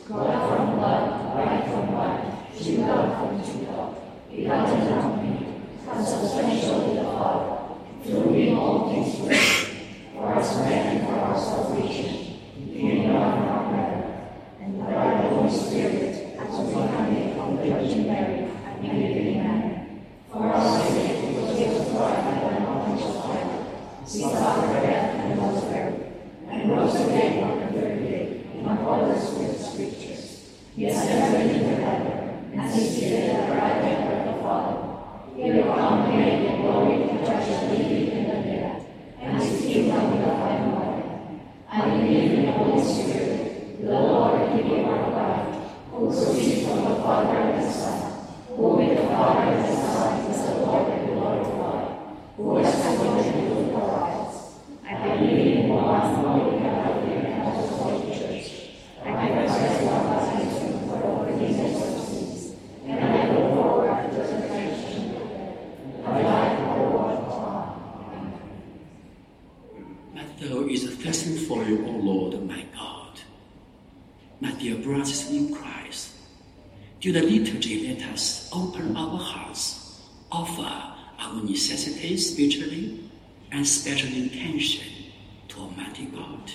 God 0.06 0.48
from 0.48 0.76
blood, 0.76 1.04
light 1.34 1.64
from 1.64 1.94
light, 1.94 2.22
true 2.60 2.76
God 2.76 3.04
from 3.18 3.42
true 3.42 3.66
God, 3.66 3.96
begotten 4.30 4.92
of 4.98 5.22
me, 5.22 5.32
consubstantial 5.86 6.88
with 6.88 6.96
the 6.96 7.04
Father, 7.04 7.50
through 8.04 8.32
him 8.34 8.58
all 8.58 8.92
things 8.92 9.18
were 9.18 9.28
made, 9.28 9.68
for 10.12 10.34
us 10.34 10.56
man 10.58 10.96
and 10.96 11.06
for 11.06 11.14
our 11.14 11.38
salvation. 11.38 12.18
In 12.72 13.12
God 13.12 13.38
and 13.38 13.48
our 13.48 13.62
brother, 13.70 14.02
and 14.60 14.80
by 14.80 15.22
the 15.22 15.28
Holy 15.28 15.50
Spirit, 15.52 16.36
as 16.36 16.58
we 16.58 16.72
come 16.72 16.88
from 17.36 17.56
the 17.56 17.62
Virgin 17.70 18.06
Mary, 18.08 18.38
and 18.66 18.80
believe 18.82 19.16
in 19.16 19.34
man. 19.38 19.62
For 20.32 20.42
our 20.42 20.80
sake, 20.80 21.22
we 21.22 21.28
was 21.34 21.50
crucified 21.54 22.24
by 22.24 22.54
the 22.54 22.60
knowledge 22.60 23.02
of 23.04 23.12
fire. 23.22 23.54
He 24.00 24.18
suffered 24.22 24.82
death 24.82 25.14
and 25.14 25.40
was 25.40 25.64
buried, 25.64 26.00
and 26.48 26.70
rose 26.72 26.96
again 26.96 27.44
on 27.44 27.60
the 27.60 27.66
third 27.72 27.98
day, 28.02 28.46
in 28.52 28.66
accordance 28.66 29.30
with 29.30 29.58
the 29.58 29.62
Scriptures. 29.62 30.50
He 30.74 30.86
ascended 30.86 31.54
into 31.54 31.76
heaven, 31.76 32.14
and 32.52 32.68
is 32.68 32.96
seated 32.96 33.30
at 33.30 33.46
the 33.46 33.54
right 33.54 33.78
hand 33.84 34.28
of 34.28 34.34
the 34.34 34.42
Father. 34.42 34.76
He 35.36 35.42
will 35.52 35.74
come 35.74 36.10
again 36.10 36.46
in 36.46 36.62
glory 36.62 36.94
to 36.98 37.24
judge 37.24 37.46
the 37.46 37.54
living 37.78 38.10
and 38.10 38.26
the 38.26 38.50
dead, 38.50 38.86
and 39.20 39.40
his 39.40 39.60
kingdom 39.60 40.02
will 40.10 40.34
have 40.34 40.60
no 40.66 40.72
end. 40.82 41.40
I 41.74 41.88
believe 41.88 42.32
in 42.32 42.42
the 42.44 42.52
Holy 42.52 42.82
Spirit, 42.84 43.80
the 43.80 43.88
Lord 43.88 44.42
and 44.42 44.52
Giver 44.68 44.92
of 44.92 45.08
life, 45.14 45.54
who 45.90 45.98
proceeds 46.06 46.66
from 46.66 46.80
the 46.84 46.94
Father 46.96 47.38
and 47.38 47.64
the 47.64 47.72
Son, 47.72 47.98
who 48.48 48.62
with 48.76 48.92
the 48.98 49.04
Father 49.06 49.40
and 49.52 49.64
the 49.64 49.72
Son 49.74 50.30
is 50.30 50.40
the 50.42 50.54
Lord 50.66 50.84
and 50.92 51.02
glorified, 51.08 51.90
who 52.36 52.44
has 52.58 52.72
appointed 52.78 53.34
you 53.42 53.72
for 53.72 53.86
us. 53.90 54.32
I 54.86 54.86
believe 55.16 55.56
in 55.56 55.68
one 55.70 56.14
holy 56.14 56.60
Catholic 56.60 57.24
and 57.24 57.40
Apostolic 57.48 58.02
Church. 58.12 58.48
I 59.02 59.04
confess 59.16 59.76
one 59.82 60.04
baptism 60.12 60.72
for 60.90 60.98
the 61.00 61.06
forgiveness 61.32 61.76
of 61.82 61.92
sins, 62.06 62.40
and 62.86 62.98
I 63.02 63.06
look 63.32 63.46
forward 63.54 64.10
to 64.10 64.14
the 64.14 64.20
resurrection 64.20 65.02
of 65.08 65.12
the 65.16 65.24
dead, 65.24 65.52
and 66.04 66.04
the 66.04 66.22
life 66.22 66.58
of 66.60 66.64
the 66.76 66.84
world 66.84 67.16
to 67.16 67.32
come. 67.32 67.72
My 70.14 70.24
soul 70.38 70.64
is 70.68 70.82
thirsting 70.96 71.38
for 71.46 71.60
you, 71.64 71.76
O 71.86 71.90
Lord, 71.90 72.32
my 72.46 72.62
God. 72.74 73.20
My 74.40 74.52
dear 74.52 74.76
brothers 74.76 75.30
in 75.30 75.54
Christ, 75.54 76.10
during 77.02 77.20
the 77.20 77.40
liturgy, 77.40 77.88
let 77.88 78.08
us 78.12 78.48
open 78.52 78.96
our 78.96 79.18
hearts, 79.18 80.00
offer 80.30 80.94
our 81.18 81.42
necessities 81.42 82.30
spiritually 82.32 83.10
and 83.50 83.66
special 83.66 84.08
intention 84.08 84.86
to 85.48 85.58
Almighty 85.58 86.06
God. 86.06 86.52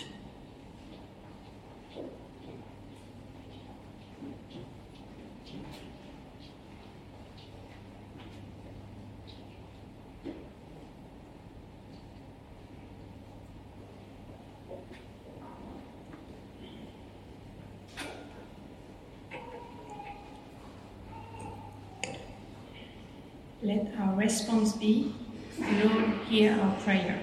Response 24.28 24.74
be, 24.74 25.14
Lord, 25.58 26.08
hear 26.28 26.52
our 26.62 26.76
prayer. 26.82 27.18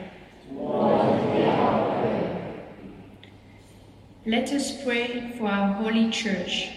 Let 4.24 4.50
us 4.58 4.82
pray 4.82 5.34
for 5.36 5.46
our 5.46 5.74
holy 5.74 6.08
church. 6.08 6.70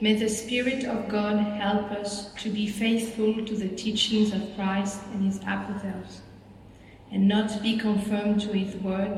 May 0.00 0.14
the 0.14 0.30
Spirit 0.30 0.84
of 0.84 1.06
God 1.08 1.36
help 1.36 1.90
us 2.00 2.32
to 2.42 2.48
be 2.48 2.66
faithful 2.66 3.44
to 3.44 3.54
the 3.54 3.68
teachings 3.68 4.32
of 4.32 4.42
Christ 4.56 5.02
and 5.12 5.22
his 5.26 5.36
apostles, 5.42 6.22
and 7.12 7.28
not 7.28 7.62
be 7.62 7.76
conformed 7.76 8.40
to 8.40 8.52
his 8.54 8.74
word, 8.76 9.12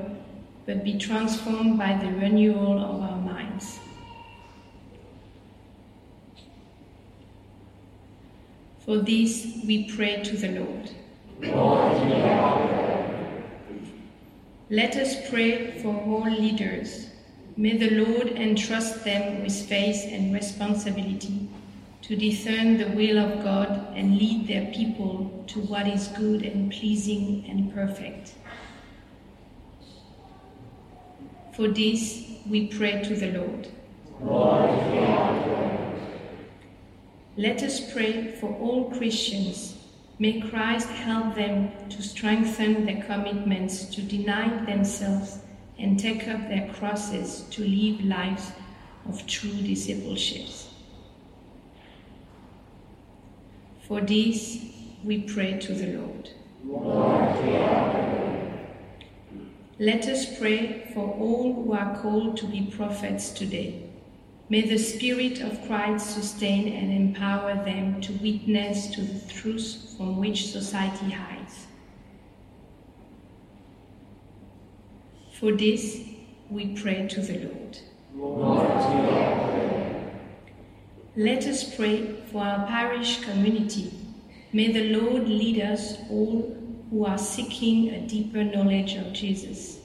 but 0.67 0.83
be 0.83 0.99
transformed 0.99 1.79
by 1.79 1.93
the 2.03 2.11
renewal 2.11 2.77
of 2.91 3.03
our 3.09 3.19
minds. 3.19 3.79
For 8.87 8.99
this 8.99 9.45
we 9.67 9.91
pray 9.91 10.23
to 10.23 10.37
the 10.37 10.61
Lord. 10.61 10.91
Let 14.71 14.97
us 14.97 15.29
pray 15.29 15.81
for 15.83 15.89
all 15.89 16.31
leaders. 16.31 17.11
May 17.57 17.77
the 17.77 17.91
Lord 17.91 18.29
entrust 18.29 19.03
them 19.03 19.43
with 19.43 19.69
faith 19.69 20.05
and 20.07 20.33
responsibility 20.33 21.49
to 22.03 22.15
discern 22.15 22.79
the 22.79 22.91
will 22.91 23.19
of 23.19 23.43
God 23.43 23.89
and 23.97 24.19
lead 24.19 24.47
their 24.47 24.67
people 24.73 25.45
to 25.49 25.61
what 25.63 25.89
is 25.89 26.07
good 26.09 26.43
and 26.43 26.71
pleasing 26.71 27.45
and 27.49 27.75
perfect. 27.75 28.35
For 31.57 31.67
this 31.67 32.25
we 32.49 32.69
pray 32.69 33.03
to 33.03 33.17
the 33.17 33.33
Lord. 33.33 35.16
Let 37.39 37.63
us 37.63 37.93
pray 37.93 38.33
for 38.33 38.51
all 38.55 38.91
Christians. 38.91 39.77
May 40.19 40.41
Christ 40.41 40.89
help 40.89 41.35
them 41.35 41.71
to 41.91 42.01
strengthen 42.01 42.87
their 42.87 43.03
commitments 43.03 43.85
to 43.95 44.01
deny 44.01 44.65
themselves 44.65 45.41
and 45.79 46.01
take 46.01 46.27
up 46.29 46.49
their 46.49 46.73
crosses 46.73 47.43
to 47.51 47.63
live 47.63 48.03
lives 48.03 48.53
of 49.07 49.27
true 49.27 49.53
discipleship. 49.53 50.49
For 53.87 54.01
this, 54.01 54.65
we 55.05 55.21
pray 55.21 55.59
to 55.59 55.75
the 55.75 55.99
Lord. 55.99 56.31
Let 59.79 60.09
us 60.09 60.39
pray 60.39 60.91
for 60.95 61.07
all 61.21 61.53
who 61.53 61.75
are 61.75 61.99
called 61.99 62.39
to 62.39 62.47
be 62.47 62.73
prophets 62.75 63.29
today. 63.29 63.86
May 64.49 64.61
the 64.61 64.79
Spirit 64.79 65.41
of 65.41 65.67
Christ 65.67 66.11
sustain 66.15 66.73
and 66.73 66.93
empower 66.93 67.55
them 67.65 68.01
to 68.03 68.13
witness 68.13 68.87
to 68.95 69.01
the 69.01 69.33
truths 69.33 69.97
from 69.97 70.19
which 70.19 70.53
society 70.53 71.11
hides. 71.11 71.67
For 75.33 75.51
this, 75.51 76.01
we 76.49 76.77
pray 76.77 77.09
to 77.09 77.21
the 77.21 77.51
Lord. 77.51 77.79
Let 81.17 81.47
us 81.47 81.75
pray 81.75 82.23
for 82.31 82.45
our 82.45 82.67
parish 82.69 83.25
community. 83.25 83.93
May 84.53 84.71
the 84.71 84.97
Lord 84.97 85.29
lead 85.29 85.61
us 85.61 85.97
all 86.09 86.57
who 86.91 87.05
are 87.05 87.19
seeking 87.19 87.89
a 87.89 88.07
deeper 88.07 88.45
knowledge 88.45 88.95
of 88.95 89.13
Jesus, 89.13 89.81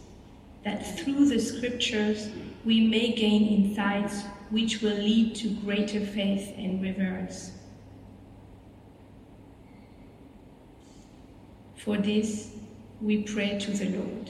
that 0.63 0.99
through 0.99 1.29
the 1.29 1.39
scriptures 1.39 2.29
we 2.63 2.87
may 2.87 3.11
gain 3.13 3.47
insights 3.47 4.23
which 4.51 4.81
will 4.81 4.97
lead 4.97 5.35
to 5.35 5.49
greater 5.49 5.99
faith 5.99 6.53
and 6.57 6.83
reverence. 6.83 7.51
For 11.77 11.97
this, 11.97 12.51
we 13.01 13.23
pray 13.23 13.57
to 13.57 13.71
the 13.71 13.89
Lord. 13.97 14.29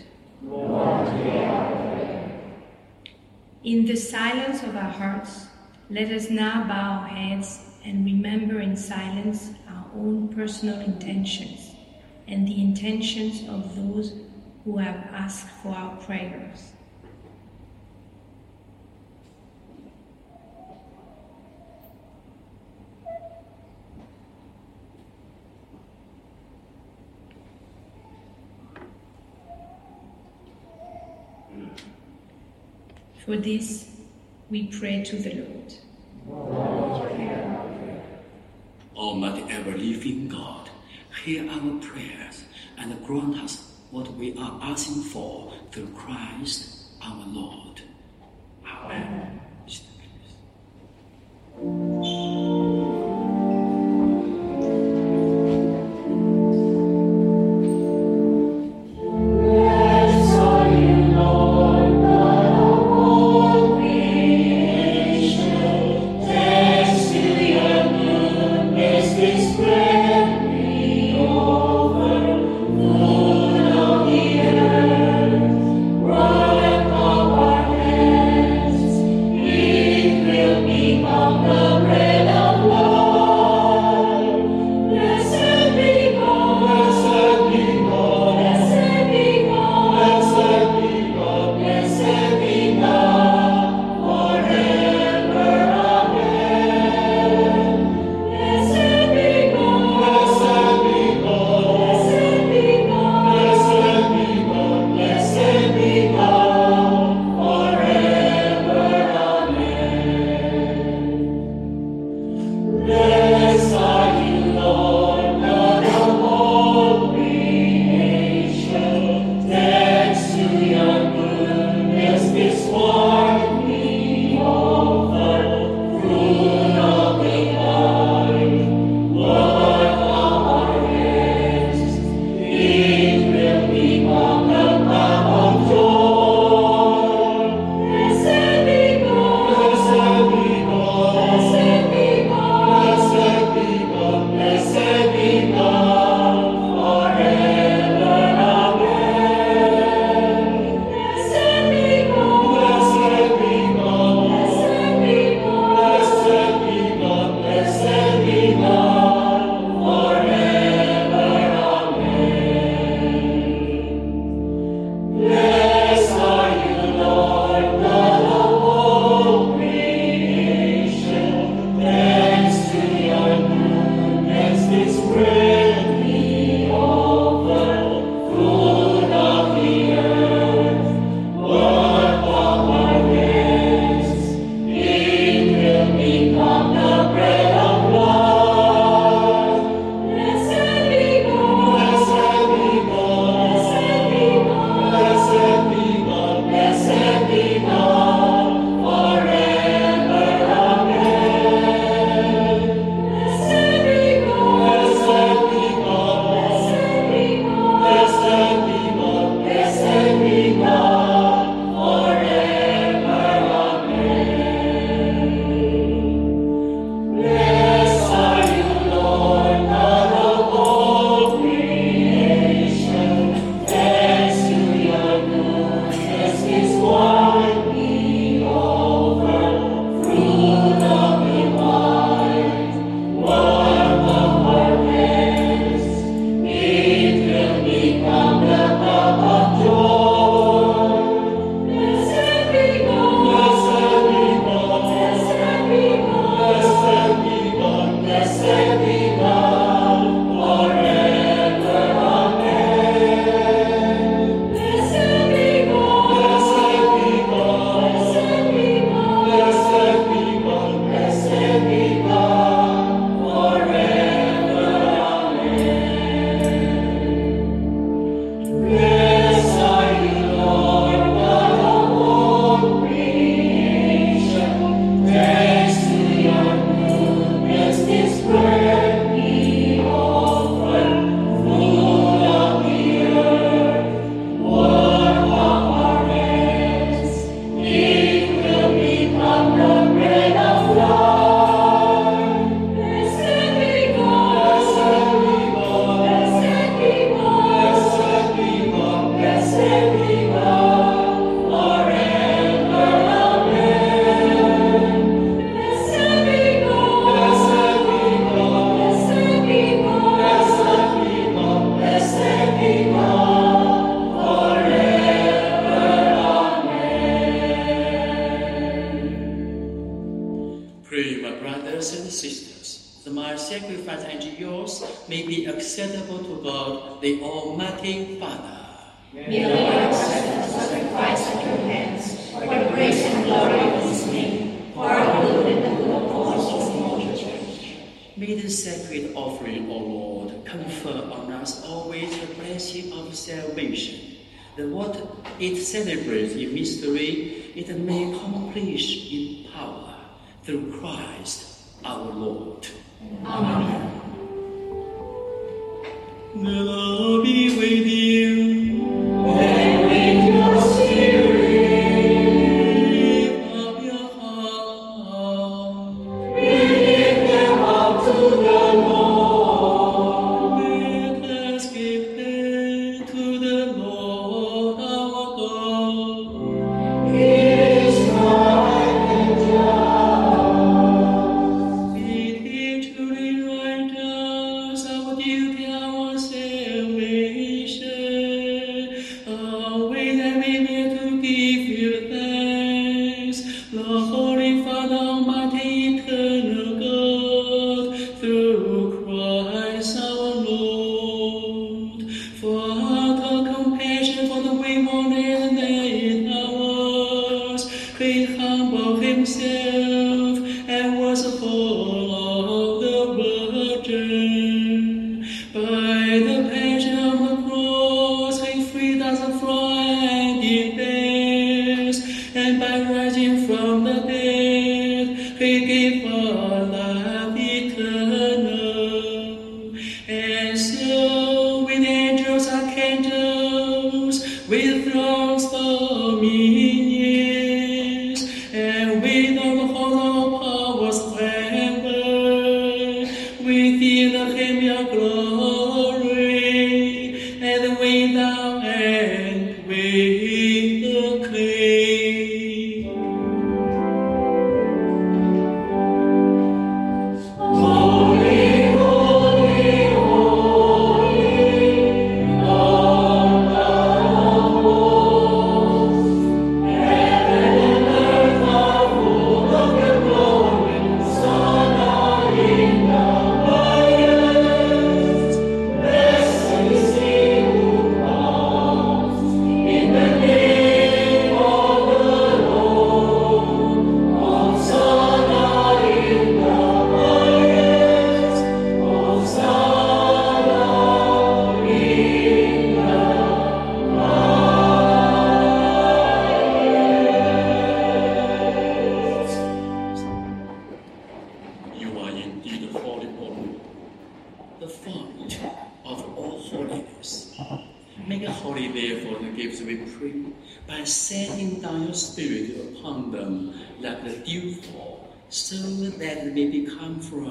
In 3.64 3.86
the 3.86 3.96
silence 3.96 4.64
of 4.64 4.76
our 4.76 4.90
hearts, 4.90 5.48
let 5.90 6.12
us 6.12 6.30
now 6.30 6.68
bow 6.68 7.02
our 7.02 7.08
heads 7.08 7.60
and 7.84 8.06
remember 8.06 8.62
in 8.62 8.78
silence 8.78 9.52
our 9.68 9.86
own 9.94 10.30
personal 10.30 10.80
intentions 10.80 11.76
and 12.28 12.48
the 12.48 12.62
intentions 12.62 13.48
of 13.50 13.76
those 13.76 14.14
who 14.64 14.78
have 14.78 14.96
asked 15.12 15.50
for 15.62 15.76
our 15.76 15.98
prayers. 15.98 16.72
For 33.32 33.38
this, 33.38 33.90
we 34.50 34.68
pray 34.68 35.06
to 35.06 35.16
the 35.16 35.36
Lord. 35.36 35.74
Almighty 38.94 39.46
ever 39.50 39.72
living 39.72 40.28
God, 40.28 40.70
hear 41.24 41.50
our 41.50 41.80
prayers 41.80 42.44
and 42.78 43.06
grant 43.06 43.38
us 43.38 43.72
what 43.90 44.12
we 44.16 44.36
are 44.38 44.60
asking 44.62 45.04
for 45.04 45.54
through 45.72 45.94
Christ 45.96 46.76
our 47.02 47.26
Lord. 47.26 47.81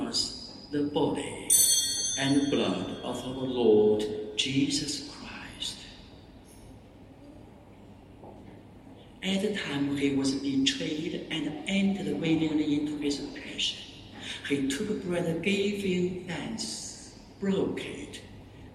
Was 0.00 0.50
the 0.72 0.84
body 0.84 1.48
and 2.18 2.50
blood 2.50 2.96
of 3.04 3.22
our 3.24 3.44
Lord 3.44 4.02
Jesus 4.34 5.08
Christ. 5.10 5.76
At 9.22 9.42
the 9.42 9.54
time 9.54 9.96
he 9.96 10.16
was 10.16 10.34
betrayed 10.34 11.26
and 11.30 11.52
entered 11.68 12.18
willingly 12.18 12.80
into 12.80 12.96
his 12.96 13.18
passion, 13.44 13.78
he 14.48 14.68
took 14.68 15.04
bread, 15.04 15.42
gave 15.42 15.84
him 15.84 16.24
thanks, 16.26 17.14
broke 17.38 17.84
it, 17.84 18.22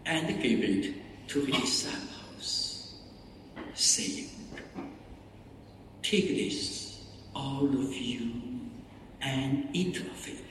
and 0.06 0.28
gave 0.42 0.64
it 0.64 0.94
to 1.30 1.42
his 1.42 1.60
disciples, 1.60 2.94
saying, 3.74 4.30
Take 6.04 6.28
this, 6.28 7.04
all 7.36 7.68
of 7.68 7.94
you, 7.94 8.32
and 9.22 9.68
eat 9.74 9.98
of 9.98 10.28
it 10.28 10.45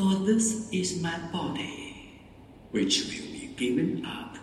for 0.00 0.14
this 0.14 0.70
is 0.72 1.02
my 1.02 1.18
body, 1.30 2.22
which 2.70 3.04
will 3.04 3.32
be 3.38 3.52
given 3.54 4.06
up 4.06 4.38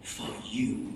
for 0.00 0.28
you. 0.44 0.95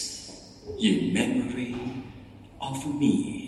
in 0.79 1.13
memory 1.13 1.75
of 2.61 2.85
me. 2.99 3.40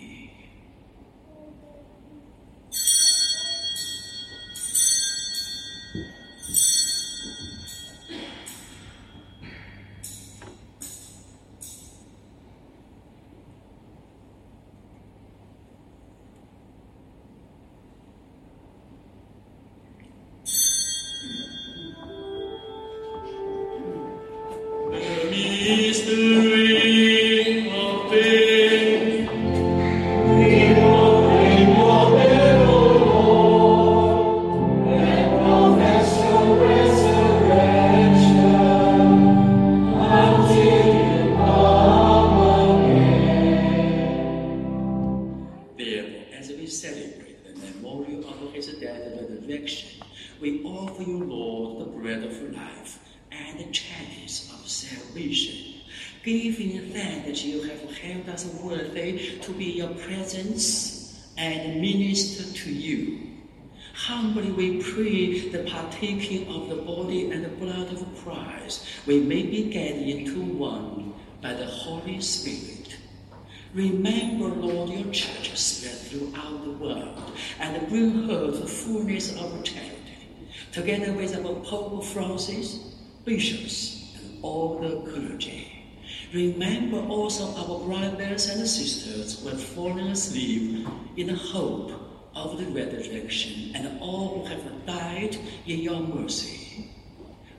Brothers 87.86 88.50
and 88.50 88.68
sisters 88.68 89.44
have 89.46 89.62
fallen 89.62 90.08
asleep 90.08 90.88
in 91.18 91.28
the 91.28 91.36
hope 91.36 91.92
of 92.36 92.58
the 92.58 92.66
resurrection 92.66 93.76
and 93.76 94.00
all 94.02 94.40
who 94.40 94.46
have 94.46 94.86
died 94.86 95.38
in 95.66 95.80
your 95.80 96.00
mercy. 96.00 96.90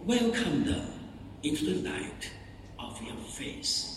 Welcome 0.04 0.64
them 0.64 0.88
into 1.42 1.64
the 1.66 1.88
light 1.88 2.30
of 2.78 3.00
your 3.02 3.16
face. 3.16 3.90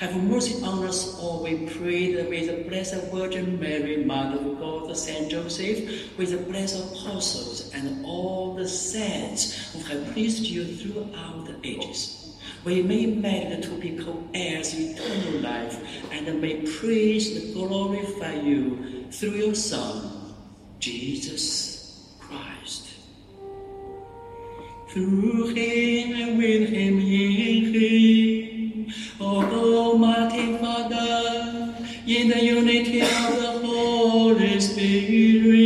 Have 0.00 0.16
mercy 0.22 0.62
on 0.62 0.84
us 0.84 1.18
all, 1.18 1.42
we 1.42 1.66
pray, 1.66 2.14
that 2.14 2.28
with 2.28 2.46
the 2.46 2.68
Blessed 2.68 3.10
Virgin 3.12 3.58
Mary, 3.58 4.04
Mother 4.04 4.38
of 4.38 4.58
God, 4.58 4.96
Saint 4.96 5.30
Joseph, 5.30 6.16
with 6.18 6.30
the 6.30 6.38
blessed 6.38 6.92
apostles 6.92 7.72
and 7.74 8.04
all 8.04 8.54
the 8.54 8.68
saints 8.68 9.72
who 9.72 9.80
have 9.80 10.12
pleased 10.12 10.44
you 10.44 10.64
throughout 10.64 11.46
the 11.46 11.56
ages. 11.66 12.17
We 12.64 12.82
may 12.82 13.06
merit 13.06 13.62
to 13.64 13.78
be 13.78 13.96
co-heirs 13.96 14.72
of 14.74 14.80
eternal 14.80 15.40
life 15.40 15.78
and 16.12 16.40
may 16.40 16.66
praise 16.78 17.36
and 17.36 17.54
glorify 17.54 18.34
you 18.34 19.06
through 19.10 19.30
your 19.30 19.54
Son, 19.54 20.34
Jesus 20.78 22.14
Christ. 22.20 22.88
Through 24.90 25.54
him 25.54 26.14
and 26.20 26.38
with 26.38 26.68
him 26.68 26.98
in 26.98 27.74
him, 27.74 28.92
O 29.20 29.42
Almighty 29.92 30.58
Father, 30.58 31.74
in 32.06 32.28
the 32.28 32.42
unity 32.42 33.00
of 33.02 33.08
the 33.08 33.60
Holy 33.66 34.60
Spirit, 34.60 35.57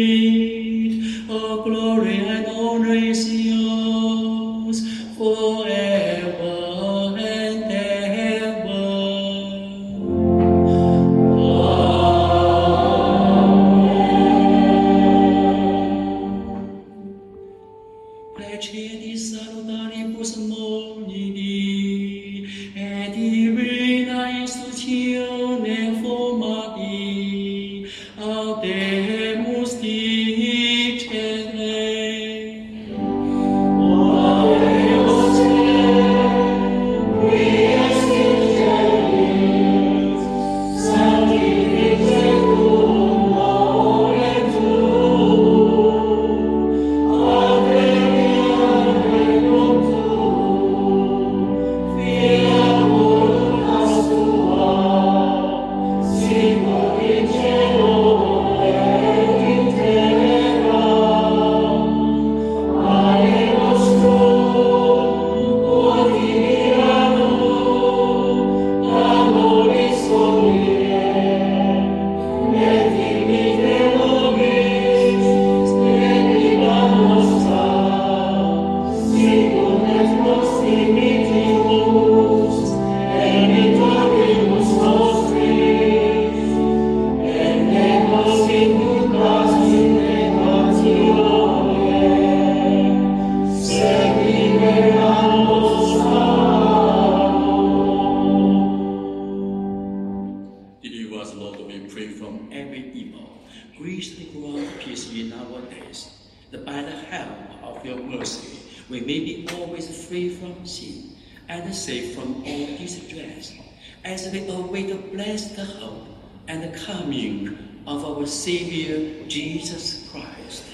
as 114.32 114.46
we 114.46 114.54
await 114.54 114.88
the 114.88 114.94
blessed 115.14 115.56
hope 115.56 116.06
and 116.48 116.62
the 116.62 116.78
coming 116.78 117.82
of 117.86 118.04
our 118.04 118.26
Savior 118.26 119.26
Jesus 119.28 120.08
Christ. 120.10 120.64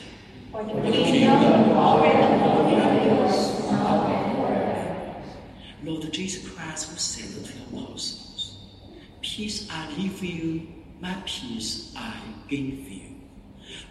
For 0.52 0.64
the 0.64 0.90
kingdom, 0.90 1.64
power, 1.74 2.06
and 2.06 2.42
glory 2.42 2.74
are 2.80 3.04
yours, 3.04 3.61
now 3.70 4.06
and 4.06 4.36
forever. 4.36 5.22
Lord 5.84 6.12
Jesus 6.12 6.48
Christ, 6.48 6.90
who 6.90 6.96
said 6.96 7.44
to 7.44 7.52
the 7.52 7.62
apostles, 7.64 8.59
Peace 9.22 9.68
I 9.70 9.90
leave 9.96 10.22
you, 10.22 10.68
my 11.00 11.16
peace 11.26 11.92
I 11.96 12.14
give 12.48 12.61
you. 12.61 13.02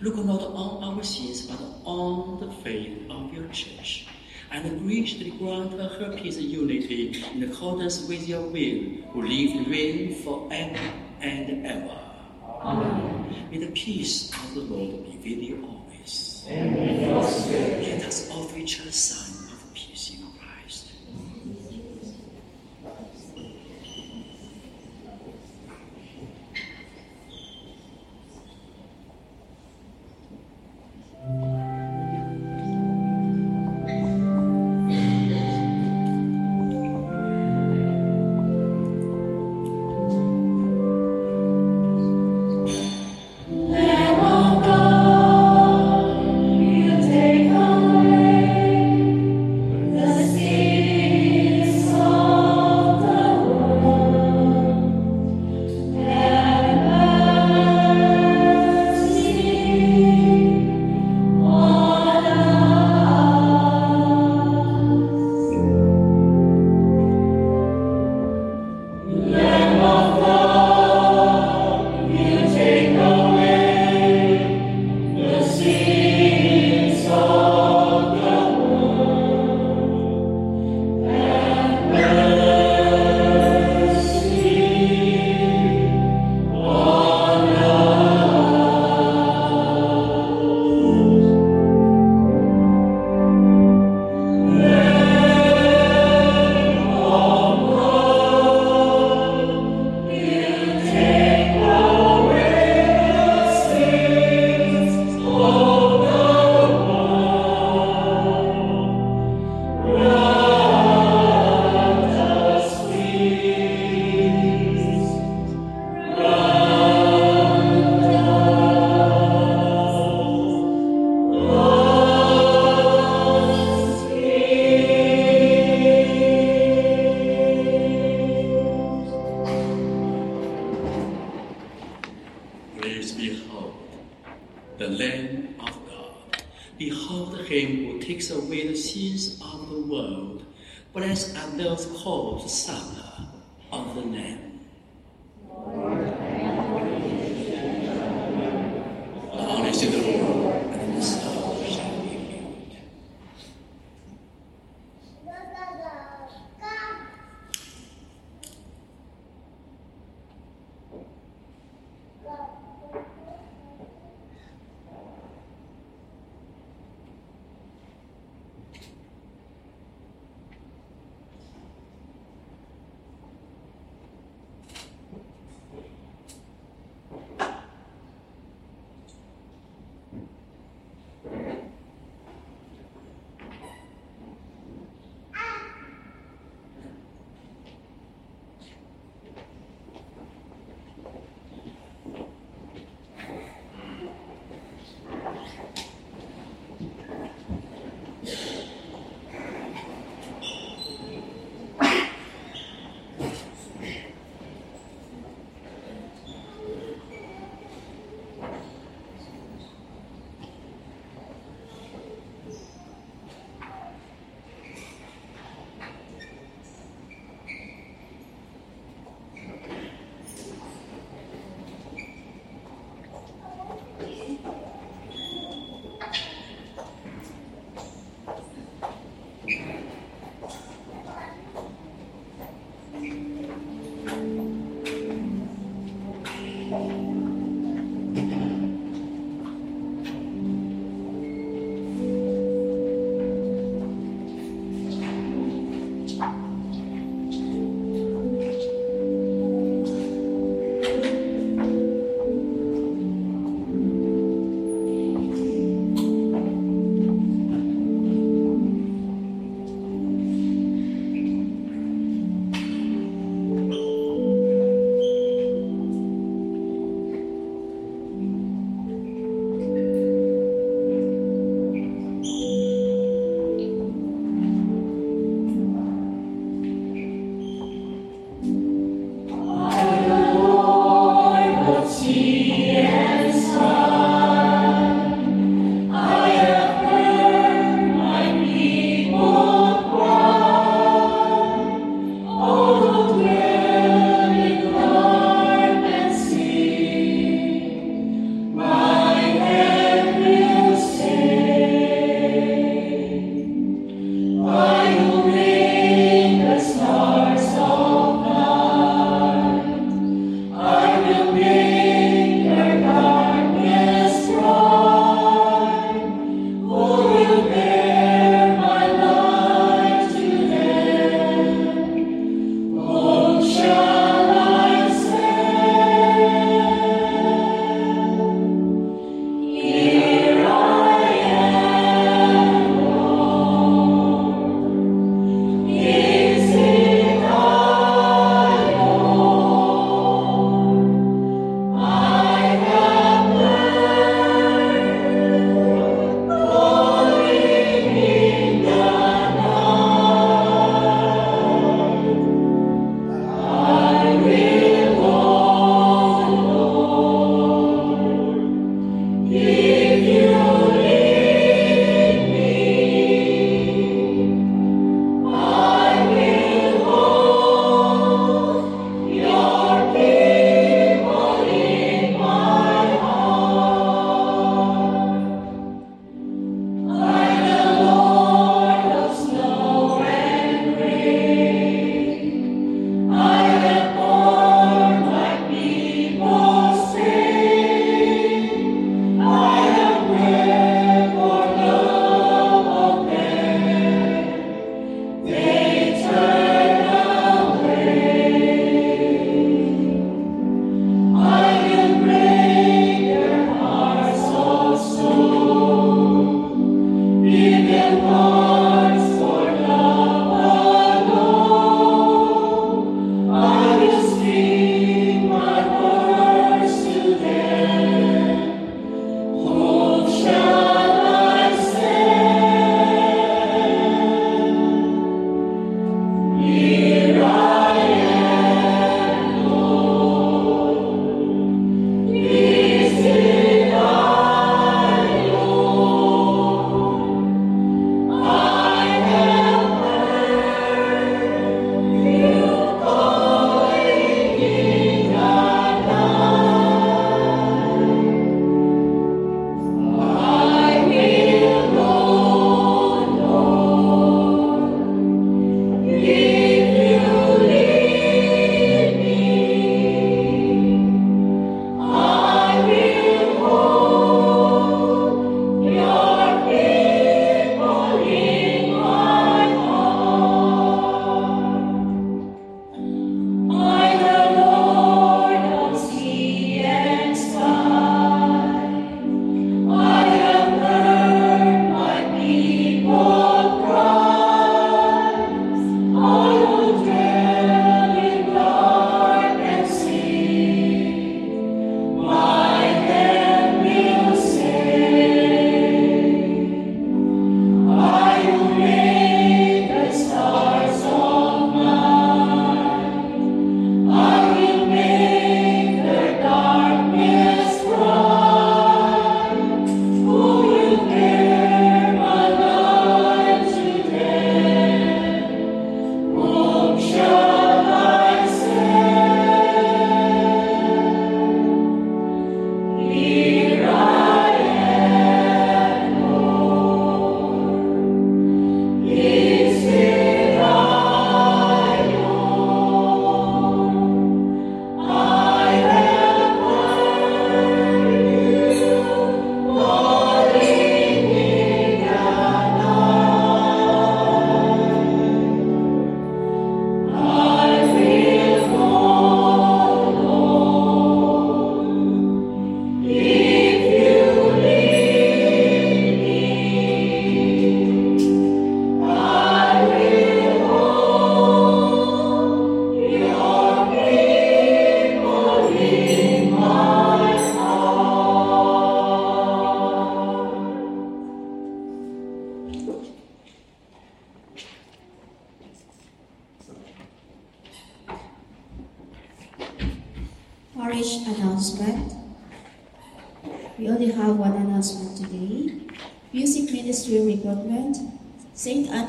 Look 0.01 0.15
not 0.17 0.41
on 0.41 0.83
our 0.83 1.03
sins, 1.03 1.45
but 1.45 1.59
on 1.83 2.39
the 2.39 2.51
faith 2.63 3.09
of 3.09 3.33
your 3.33 3.47
church, 3.49 4.07
and 4.51 4.81
graciously 4.81 5.31
grant 5.31 5.73
her 5.73 6.15
peace 6.17 6.37
and 6.37 6.45
unity 6.45 7.23
in 7.33 7.43
accordance 7.43 8.07
with 8.07 8.27
your 8.27 8.41
will, 8.41 8.79
who 9.11 9.21
live 9.21 9.57
and 9.57 9.67
reign 9.67 10.15
forever 10.23 10.79
and 11.21 11.65
ever. 11.65 11.99
Amen. 12.61 13.47
May 13.51 13.57
the 13.59 13.71
peace 13.71 14.31
of 14.33 14.55
the 14.55 14.61
Lord 14.61 15.03
be 15.05 15.35
with 15.35 15.43
you 15.43 15.67
always. 15.67 16.45
And 16.47 16.75
with 16.75 17.01
your 17.01 17.23
spirit. 17.27 17.87
Let 17.87 18.05
us 18.05 18.29
offer 18.31 18.57
each 18.57 18.81
other 18.81 18.91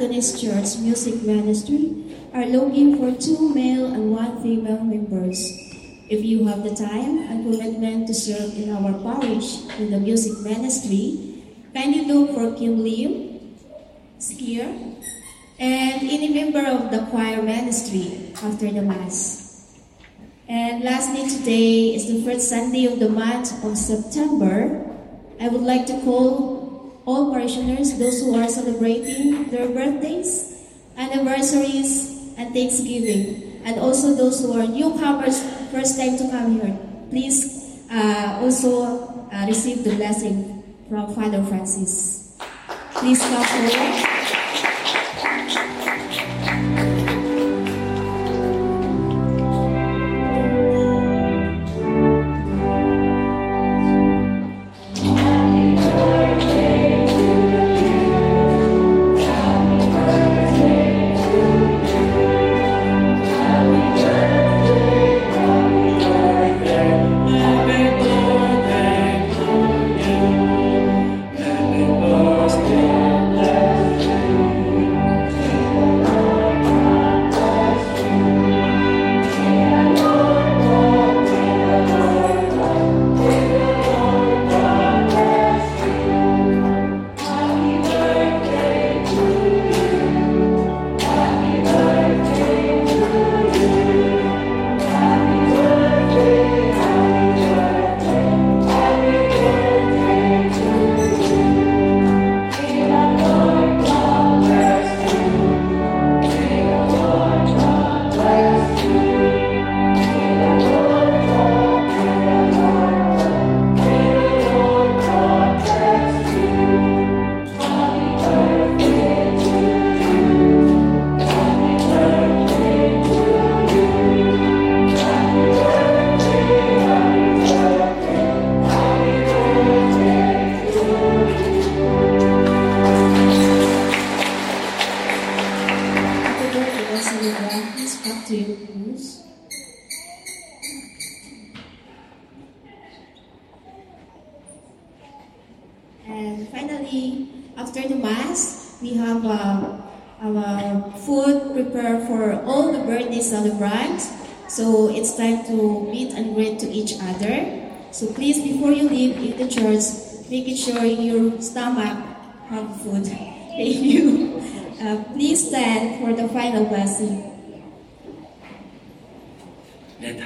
St. 0.09 0.41
Anthony's 0.41 0.41
Church 0.41 0.81
Music 0.81 1.23
Ministry 1.23 2.17
are 2.33 2.47
looking 2.47 2.97
for 2.97 3.13
two 3.21 3.53
male 3.53 3.93
and 3.93 4.11
one 4.11 4.43
female 4.43 4.83
members. 4.83 5.53
If 6.09 6.25
you 6.25 6.47
have 6.47 6.65
the 6.65 6.75
time 6.75 7.29
and 7.29 7.45
commitment 7.45 8.07
to 8.07 8.15
serve 8.15 8.57
in 8.57 8.73
our 8.73 8.97
parish 9.05 9.69
in 9.77 9.91
the 9.91 10.01
music 10.01 10.41
ministry, 10.41 11.45
kindly 11.75 12.07
look 12.07 12.33
for 12.33 12.57
Kim 12.57 12.83
Lim, 12.83 13.53
here, 14.33 14.73
and 15.61 16.01
any 16.01 16.33
member 16.33 16.65
of 16.65 16.91
the 16.91 17.05
choir 17.11 17.43
ministry 17.43 18.33
after 18.43 18.73
the 18.73 18.81
Mass. 18.81 19.77
And 20.49 20.85
lastly, 20.85 21.29
today 21.29 21.95
is 21.95 22.09
the 22.09 22.25
first 22.25 22.49
Sunday 22.49 22.87
of 22.87 22.99
the 22.99 23.11
month 23.11 23.53
of 23.63 23.77
September. 23.77 24.89
I 25.39 25.49
would 25.49 25.69
like 25.69 25.85
to 25.93 26.01
call 26.01 26.58
all 27.09 27.33
parishioners, 27.33 27.97
those 27.99 28.21
who 28.21 28.37
are 28.37 28.47
celebrating 28.49 29.49
their 29.49 29.67
birthdays, 29.73 30.61
anniversaries, 30.99 32.37
and 32.37 32.53
Thanksgiving, 32.53 33.63
and 33.65 33.81
also 33.81 34.13
those 34.13 34.45
who 34.45 34.53
are 34.53 34.67
newcomers, 34.69 35.41
first 35.73 35.97
time 35.97 36.19
to 36.19 36.29
come 36.29 36.61
here. 36.61 36.77
Please 37.09 37.81
uh, 37.91 38.41
also 38.43 39.09
uh, 39.33 39.47
receive 39.49 39.85
the 39.85 39.97
blessing 39.97 40.63
from 40.91 41.15
Father 41.15 41.43
Francis. 41.45 42.37
Please 42.93 43.21
come 43.25 43.43
forward. 43.43 44.18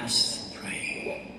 Let 0.03 0.11
us 0.11 0.53
pray. 0.61 1.31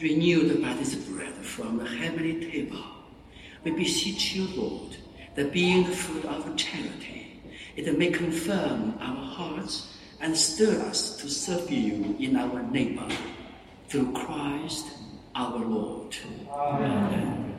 Renewed 0.00 0.62
by 0.62 0.72
this 0.72 0.94
bread 0.94 1.34
from 1.34 1.76
the 1.76 1.84
heavenly 1.84 2.50
table, 2.50 2.82
we 3.62 3.72
beseech 3.72 4.32
you, 4.34 4.46
Lord, 4.56 4.96
that 5.34 5.52
being 5.52 5.84
the 5.84 5.94
fruit 5.94 6.24
of 6.24 6.56
charity, 6.56 7.42
it 7.76 7.98
may 7.98 8.10
confirm 8.10 8.94
our 8.98 9.22
hearts 9.22 9.98
and 10.22 10.34
stir 10.34 10.80
us 10.86 11.18
to 11.18 11.28
serve 11.28 11.70
you 11.70 12.16
in 12.18 12.36
our 12.36 12.62
neighbor, 12.62 13.06
through 13.88 14.14
Christ 14.14 14.86
our 15.34 15.58
Lord. 15.58 16.16
Amen. 16.50 17.49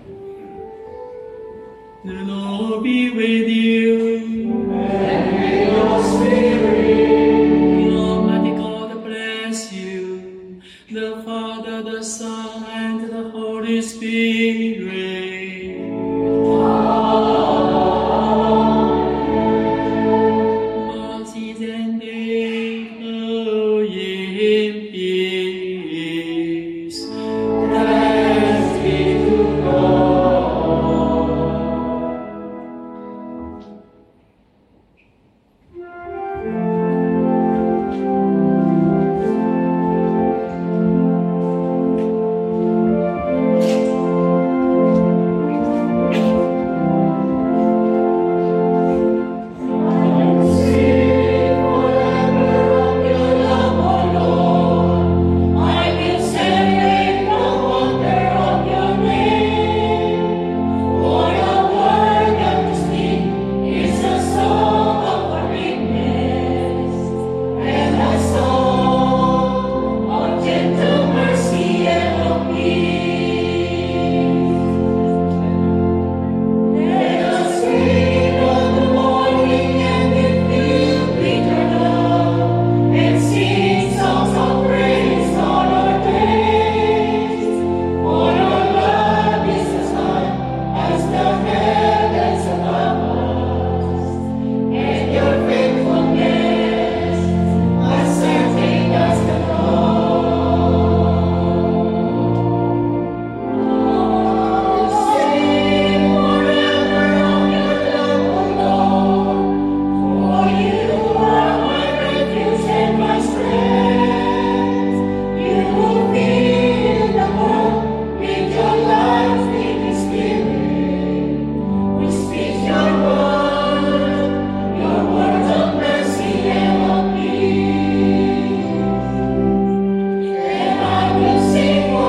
The 2.04 2.14
Lord 2.14 2.84
be 2.84 3.12
with 3.12 3.48
you. 3.48 4.72
And 4.74 5.40
with 5.40 5.68
your 5.72 6.04
spirit. 6.04 7.94
Almighty 7.94 8.56
God 8.58 9.04
bless 9.04 9.72
you, 9.72 10.62
the 10.90 11.22
Father, 11.24 11.84
the 11.84 12.04
Son, 12.04 12.64
and 12.64 13.08
the 13.08 13.30
Holy 13.30 13.84
Spirit. 13.84 14.91